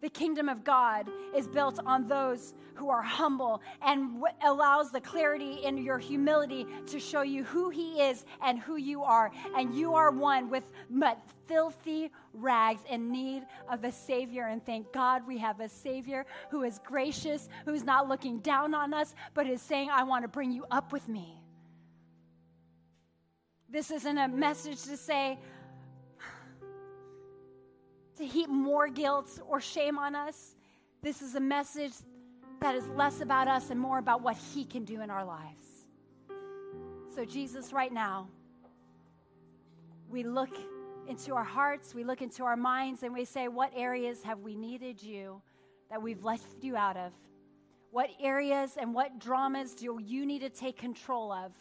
The 0.00 0.08
kingdom 0.08 0.48
of 0.48 0.62
God 0.62 1.08
is 1.34 1.48
built 1.48 1.80
on 1.84 2.06
those 2.06 2.54
who 2.74 2.88
are 2.88 3.02
humble 3.02 3.60
and 3.82 4.20
w- 4.20 4.34
allows 4.44 4.92
the 4.92 5.00
clarity 5.00 5.54
in 5.64 5.76
your 5.78 5.98
humility 5.98 6.66
to 6.86 7.00
show 7.00 7.22
you 7.22 7.42
who 7.42 7.70
He 7.70 8.00
is 8.00 8.24
and 8.40 8.60
who 8.60 8.76
you 8.76 9.02
are. 9.02 9.32
And 9.56 9.74
you 9.74 9.94
are 9.94 10.12
one 10.12 10.48
with 10.48 10.70
filthy 11.48 12.12
rags 12.32 12.82
in 12.88 13.10
need 13.10 13.42
of 13.68 13.82
a 13.82 13.90
Savior. 13.90 14.46
And 14.46 14.64
thank 14.64 14.92
God 14.92 15.26
we 15.26 15.38
have 15.38 15.58
a 15.58 15.68
Savior 15.68 16.24
who 16.50 16.62
is 16.62 16.78
gracious, 16.84 17.48
who 17.64 17.74
is 17.74 17.82
not 17.82 18.08
looking 18.08 18.38
down 18.38 18.74
on 18.74 18.94
us, 18.94 19.16
but 19.34 19.48
is 19.48 19.60
saying, 19.60 19.90
I 19.90 20.04
want 20.04 20.22
to 20.22 20.28
bring 20.28 20.52
you 20.52 20.64
up 20.70 20.92
with 20.92 21.08
me. 21.08 21.42
This 23.68 23.90
isn't 23.90 24.16
a 24.16 24.28
message 24.28 24.82
to 24.84 24.96
say, 24.96 25.38
to 28.18 28.26
heap 28.26 28.48
more 28.48 28.88
guilt 28.88 29.40
or 29.48 29.60
shame 29.60 29.98
on 29.98 30.14
us. 30.14 30.56
This 31.02 31.22
is 31.22 31.36
a 31.36 31.40
message 31.40 31.92
that 32.60 32.74
is 32.74 32.86
less 32.88 33.20
about 33.20 33.46
us 33.48 33.70
and 33.70 33.78
more 33.78 33.98
about 33.98 34.22
what 34.22 34.36
He 34.36 34.64
can 34.64 34.84
do 34.84 35.00
in 35.00 35.10
our 35.10 35.24
lives. 35.24 35.66
So, 37.14 37.24
Jesus, 37.24 37.72
right 37.72 37.92
now, 37.92 38.28
we 40.10 40.24
look 40.24 40.50
into 41.08 41.34
our 41.34 41.44
hearts, 41.44 41.94
we 41.94 42.04
look 42.04 42.20
into 42.20 42.44
our 42.44 42.56
minds, 42.56 43.02
and 43.02 43.14
we 43.14 43.24
say, 43.24 43.48
What 43.48 43.72
areas 43.74 44.22
have 44.24 44.40
we 44.40 44.56
needed 44.56 45.02
you 45.02 45.40
that 45.88 46.02
we've 46.02 46.24
left 46.24 46.44
you 46.60 46.76
out 46.76 46.96
of? 46.96 47.12
What 47.90 48.10
areas 48.20 48.76
and 48.78 48.92
what 48.92 49.18
dramas 49.18 49.74
do 49.74 49.98
you 50.04 50.26
need 50.26 50.40
to 50.40 50.50
take 50.50 50.76
control 50.76 51.32
of? 51.32 51.52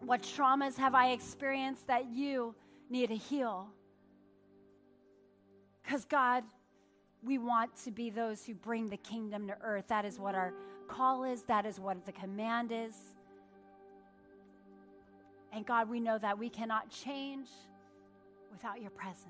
What 0.00 0.22
traumas 0.22 0.76
have 0.76 0.94
I 0.94 1.12
experienced 1.12 1.86
that 1.86 2.06
you 2.06 2.54
need 2.90 3.08
to 3.08 3.16
heal? 3.16 3.68
Because, 5.90 6.04
God, 6.04 6.44
we 7.24 7.38
want 7.38 7.74
to 7.82 7.90
be 7.90 8.10
those 8.10 8.44
who 8.44 8.54
bring 8.54 8.88
the 8.88 8.96
kingdom 8.96 9.48
to 9.48 9.56
earth. 9.60 9.88
That 9.88 10.04
is 10.04 10.20
what 10.20 10.36
our 10.36 10.52
call 10.86 11.24
is, 11.24 11.42
that 11.46 11.66
is 11.66 11.80
what 11.80 12.06
the 12.06 12.12
command 12.12 12.70
is. 12.72 12.94
And 15.52 15.66
God, 15.66 15.90
we 15.90 15.98
know 15.98 16.16
that 16.18 16.38
we 16.38 16.48
cannot 16.48 16.90
change 16.90 17.48
without 18.52 18.80
your 18.80 18.92
presence. 18.92 19.26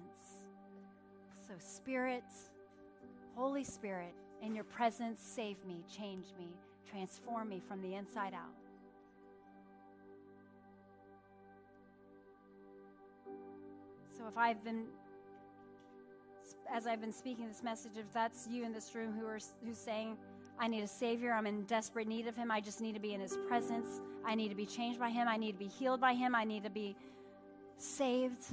So, 1.49 1.55
Spirit, 1.59 2.25
Holy 3.37 3.65
Spirit, 3.65 4.13
in 4.43 4.55
your 4.55 4.65
presence, 4.65 5.19
save 5.23 5.57
me, 5.67 5.77
change 5.91 6.27
me, 6.39 6.49
transform 6.91 7.49
me 7.49 7.63
from 7.67 7.81
the 7.81 7.95
inside 7.95 8.35
out. 8.35 8.53
So, 14.15 14.29
if 14.29 14.37
I've 14.37 14.63
been 14.63 14.85
as 16.73 16.87
I've 16.87 17.01
been 17.01 17.12
speaking 17.12 17.49
this 17.49 17.62
message, 17.62 17.93
if 17.97 18.12
that's 18.12 18.47
you 18.49 18.64
in 18.64 18.73
this 18.73 18.95
room 18.95 19.12
who 19.18 19.27
are 19.27 19.39
who's 19.64 19.79
saying, 19.79 20.16
I 20.59 20.68
need 20.68 20.83
a 20.83 20.89
Savior. 20.89 21.33
I'm 21.33 21.47
in 21.47 21.62
desperate 21.64 22.07
need 22.07 22.27
of 22.27 22.37
Him. 22.37 22.51
I 22.51 22.61
just 22.61 22.81
need 22.81 22.95
to 22.95 23.01
be 23.01 23.14
in 23.14 23.21
His 23.21 23.39
presence. 23.49 24.01
I 24.25 24.35
need 24.35 24.51
to 24.51 24.55
be 24.55 24.66
changed 24.66 25.01
by 25.01 25.09
Him. 25.09 25.27
I 25.27 25.37
need 25.37 25.53
to 25.53 25.59
be 25.59 25.68
healed 25.68 26.01
by 26.01 26.14
Him. 26.14 26.35
I 26.35 26.45
need 26.45 26.64
to 26.64 26.71
be 26.71 26.97
saved. 27.79 28.45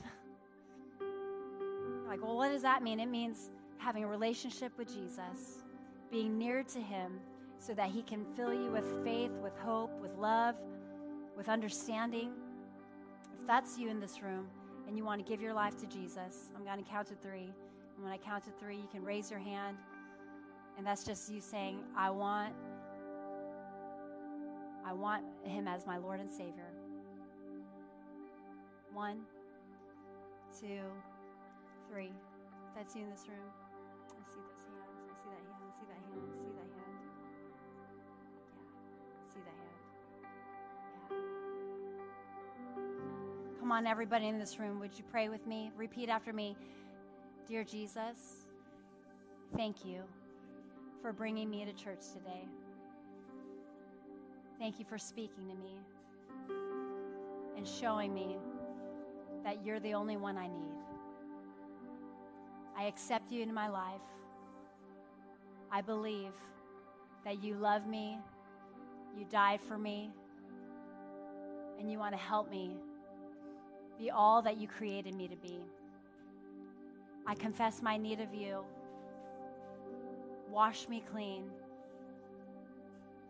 Like, 2.08 2.24
well, 2.24 2.38
what 2.38 2.52
does 2.52 2.62
that 2.62 2.82
mean? 2.82 3.00
It 3.00 3.10
means 3.10 3.50
having 3.78 4.04
a 4.04 4.08
relationship 4.08 4.72
with 4.78 4.88
Jesus, 4.88 5.64
being 6.10 6.38
near 6.38 6.64
to 6.64 6.80
Him 6.80 7.20
so 7.60 7.74
that 7.74 7.90
He 7.90 8.02
can 8.02 8.26
fill 8.36 8.54
you 8.54 8.72
with 8.72 8.86
faith, 9.04 9.34
with 9.44 9.58
hope, 9.60 9.92
with 10.02 10.16
love, 10.16 10.56
with 11.36 11.50
understanding. 11.50 12.32
If 13.40 13.46
that's 13.46 13.78
you 13.78 13.90
in 13.90 14.00
this 14.00 14.22
room 14.22 14.48
and 14.88 14.98
you 14.98 15.04
want 15.04 15.24
to 15.24 15.30
give 15.30 15.42
your 15.42 15.54
life 15.54 15.78
to 15.80 15.86
Jesus, 15.88 16.50
I'm 16.56 16.64
going 16.64 16.82
to 16.82 16.90
count 16.90 17.08
to 17.10 17.16
three. 17.16 17.52
And 17.98 18.06
when 18.06 18.14
I 18.14 18.18
count 18.18 18.44
to 18.46 18.52
three, 18.60 18.78
you 18.78 18.88
can 18.92 19.04
raise 19.04 19.30
your 19.30 19.40
hand. 19.40 19.76
And 20.78 20.86
that's 20.86 21.04
just 21.04 21.30
you 21.32 21.42
saying, 21.42 21.80
I 21.98 22.12
want 22.12 22.54
I 24.86 24.94
want 24.94 25.24
him 25.44 25.68
as 25.68 25.86
my 25.86 25.98
Lord 25.98 26.22
and 26.22 26.30
Savior. 26.30 26.72
One, 28.94 29.18
two, 30.58 30.80
three. 31.92 32.12
That's 32.74 32.96
you 32.96 33.04
in 33.04 33.10
this 33.10 33.26
room. 33.28 33.50
I 34.08 34.24
see 34.24 34.40
those 34.40 34.64
hands. 34.64 34.96
I 35.10 35.16
see 35.20 35.30
that 35.30 35.42
hand. 35.44 35.60
I 35.60 35.72
see 35.76 35.86
that 35.90 36.00
hand. 36.08 36.24
I 36.32 36.38
see 36.40 36.54
that 36.56 36.70
hand. 36.78 36.96
Yeah. 37.76 37.98
I 39.20 39.28
see 39.34 39.42
that 39.44 39.58
hand. 39.60 39.80
Yeah. 43.52 43.60
Come 43.60 43.72
on, 43.74 43.88
everybody 43.88 44.28
in 44.28 44.40
this 44.40 44.58
room. 44.58 44.80
Would 44.80 44.98
you 44.98 45.04
pray 45.12 45.28
with 45.28 45.46
me? 45.48 45.72
Repeat 45.76 46.08
after 46.08 46.32
me. 46.32 46.56
Dear 47.48 47.64
Jesus, 47.64 48.44
thank 49.56 49.86
you 49.86 50.02
for 51.02 51.14
bringing 51.14 51.50
me 51.50 51.64
to 51.64 51.72
church 51.72 52.02
today. 52.14 52.46
Thank 54.60 54.80
you 54.80 54.84
for 54.84 54.98
speaking 54.98 55.48
to 55.48 55.56
me 55.56 55.80
and 57.56 57.66
showing 57.66 58.14
me 58.14 58.36
that 59.46 59.64
you're 59.64 59.80
the 59.80 59.94
only 59.94 60.18
one 60.18 60.38
I 60.38 60.48
need. 60.48 60.76
I 62.78 62.84
accept 62.84 63.32
you 63.32 63.42
into 63.42 63.54
my 63.54 63.70
life. 63.70 64.02
I 65.72 65.80
believe 65.80 66.34
that 67.24 67.42
you 67.42 67.56
love 67.56 67.88
me, 67.88 68.18
you 69.18 69.26
died 69.32 69.62
for 69.62 69.78
me, 69.78 70.12
and 71.80 71.90
you 71.90 71.98
want 71.98 72.14
to 72.14 72.20
help 72.20 72.52
me 72.52 72.76
be 73.98 74.12
all 74.12 74.42
that 74.42 74.58
you 74.58 74.68
created 74.68 75.16
me 75.16 75.30
to 75.30 75.38
be. 75.38 75.62
I 77.28 77.36
confess 77.36 77.82
my 77.82 77.98
need 77.98 78.22
of 78.22 78.34
you. 78.34 78.64
Wash 80.50 80.88
me 80.88 81.04
clean. 81.12 81.44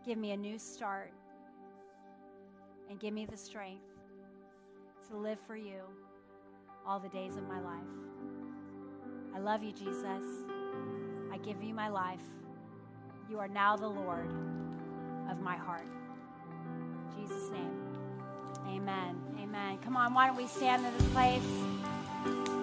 Give 0.06 0.16
me 0.16 0.30
a 0.30 0.36
new 0.36 0.56
start. 0.56 1.12
And 2.88 3.00
give 3.00 3.12
me 3.12 3.26
the 3.26 3.36
strength 3.36 3.82
to 5.10 5.16
live 5.16 5.40
for 5.40 5.56
you 5.56 5.80
all 6.86 7.00
the 7.00 7.08
days 7.08 7.36
of 7.36 7.42
my 7.48 7.60
life. 7.60 7.82
I 9.34 9.40
love 9.40 9.64
you, 9.64 9.72
Jesus. 9.72 10.24
I 11.32 11.38
give 11.38 11.62
you 11.62 11.74
my 11.74 11.88
life. 11.88 12.22
You 13.28 13.38
are 13.40 13.48
now 13.48 13.76
the 13.76 13.88
Lord 13.88 14.30
of 15.28 15.40
my 15.40 15.56
heart. 15.56 15.86
In 16.64 17.22
Jesus' 17.22 17.50
name. 17.50 17.78
Amen. 18.68 19.20
Amen. 19.42 19.78
Come 19.84 19.96
on, 19.96 20.14
why 20.14 20.28
don't 20.28 20.36
we 20.36 20.46
stand 20.46 20.86
in 20.86 20.96
this 20.96 21.08
place? 21.08 21.42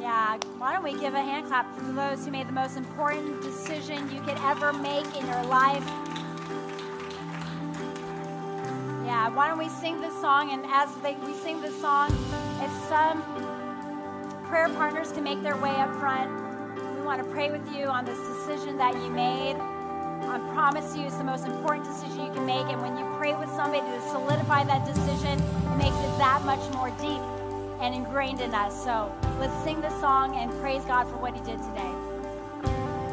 Yeah, 0.05 0.37
why 0.57 0.73
don't 0.73 0.83
we 0.83 0.93
give 0.99 1.13
a 1.13 1.21
hand 1.21 1.47
clap 1.47 1.73
for 1.75 1.91
those 1.91 2.25
who 2.25 2.31
made 2.31 2.47
the 2.47 2.53
most 2.53 2.77
important 2.77 3.41
decision 3.41 4.09
you 4.11 4.21
could 4.21 4.37
ever 4.39 4.71
make 4.71 5.05
in 5.15 5.25
your 5.25 5.43
life? 5.45 5.83
Yeah, 9.05 9.29
why 9.29 9.47
don't 9.47 9.57
we 9.57 9.69
sing 9.69 10.01
this 10.01 10.13
song? 10.21 10.51
And 10.51 10.65
as 10.67 10.93
they, 11.01 11.15
we 11.25 11.33
sing 11.33 11.61
this 11.61 11.79
song, 11.81 12.11
if 12.61 12.71
some 12.87 13.23
prayer 14.45 14.69
partners 14.69 15.11
can 15.11 15.23
make 15.23 15.41
their 15.41 15.57
way 15.57 15.75
up 15.75 15.93
front, 15.95 16.29
we 16.97 17.05
want 17.05 17.23
to 17.23 17.29
pray 17.31 17.49
with 17.49 17.67
you 17.73 17.85
on 17.85 18.05
this 18.05 18.19
decision 18.19 18.77
that 18.77 18.93
you 18.95 19.09
made. 19.09 19.55
I 19.55 20.39
promise 20.53 20.95
you, 20.95 21.03
it's 21.03 21.17
the 21.17 21.23
most 21.23 21.45
important 21.45 21.85
decision 21.85 22.25
you 22.25 22.31
can 22.33 22.45
make. 22.45 22.67
And 22.67 22.81
when 22.81 22.97
you 22.97 23.05
pray 23.17 23.33
with 23.35 23.49
somebody 23.49 23.81
to 23.81 24.01
solidify 24.09 24.65
that 24.65 24.85
decision, 24.85 25.39
it 25.39 25.77
makes 25.77 25.97
it 25.97 26.17
that 26.17 26.43
much 26.45 26.61
more 26.73 26.89
deep 27.01 27.34
and 27.81 27.93
ingrained 27.93 28.41
in 28.41 28.53
us. 28.53 28.83
So 28.83 29.11
let's 29.39 29.53
sing 29.63 29.81
the 29.81 29.89
song 29.99 30.35
and 30.35 30.51
praise 30.61 30.83
God 30.85 31.07
for 31.07 31.17
what 31.17 31.35
He 31.35 31.41
did 31.43 31.57
today. 31.59 31.91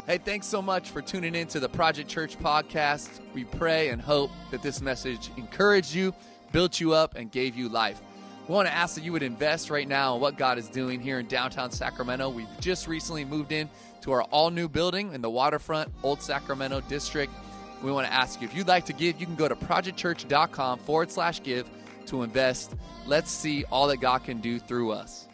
Hey, 0.05 0.17
thanks 0.17 0.47
so 0.47 0.61
much 0.61 0.89
for 0.89 1.01
tuning 1.01 1.33
in 1.33 1.47
to 1.47 1.61
the 1.61 1.69
Project 1.69 2.09
Church 2.09 2.37
podcast. 2.37 3.21
We 3.33 3.45
pray 3.45 3.89
and 3.89 4.01
hope 4.01 4.31
that 4.51 4.61
this 4.61 4.81
message 4.81 5.29
encouraged 5.37 5.93
you, 5.93 6.13
built 6.51 6.79
you 6.79 6.93
up, 6.93 7.15
and 7.15 7.31
gave 7.31 7.55
you 7.55 7.69
life. 7.69 8.01
We 8.47 8.53
want 8.53 8.67
to 8.67 8.73
ask 8.73 8.95
that 8.95 9.05
you 9.05 9.13
would 9.13 9.23
invest 9.23 9.69
right 9.69 9.87
now 9.87 10.15
in 10.15 10.21
what 10.21 10.37
God 10.37 10.57
is 10.57 10.67
doing 10.67 10.99
here 10.99 11.19
in 11.19 11.27
downtown 11.27 11.71
Sacramento. 11.71 12.29
We've 12.29 12.47
just 12.59 12.87
recently 12.87 13.23
moved 13.23 13.53
in 13.53 13.69
to 14.01 14.11
our 14.11 14.23
all 14.23 14.49
new 14.49 14.67
building 14.67 15.13
in 15.13 15.21
the 15.21 15.29
waterfront, 15.29 15.89
Old 16.03 16.21
Sacramento 16.21 16.81
District. 16.81 17.31
We 17.81 17.89
want 17.91 18.05
to 18.05 18.13
ask 18.13 18.41
you 18.41 18.47
if 18.47 18.53
you'd 18.53 18.67
like 18.67 18.85
to 18.87 18.93
give, 18.93 19.19
you 19.21 19.25
can 19.25 19.35
go 19.35 19.47
to 19.47 19.55
projectchurch.com 19.55 20.79
forward 20.79 21.11
slash 21.11 21.41
give 21.41 21.69
to 22.13 22.23
invest. 22.23 22.75
Let's 23.07 23.31
see 23.31 23.65
all 23.65 23.87
that 23.87 23.97
God 23.97 24.23
can 24.23 24.39
do 24.39 24.59
through 24.59 24.91
us. 24.91 25.27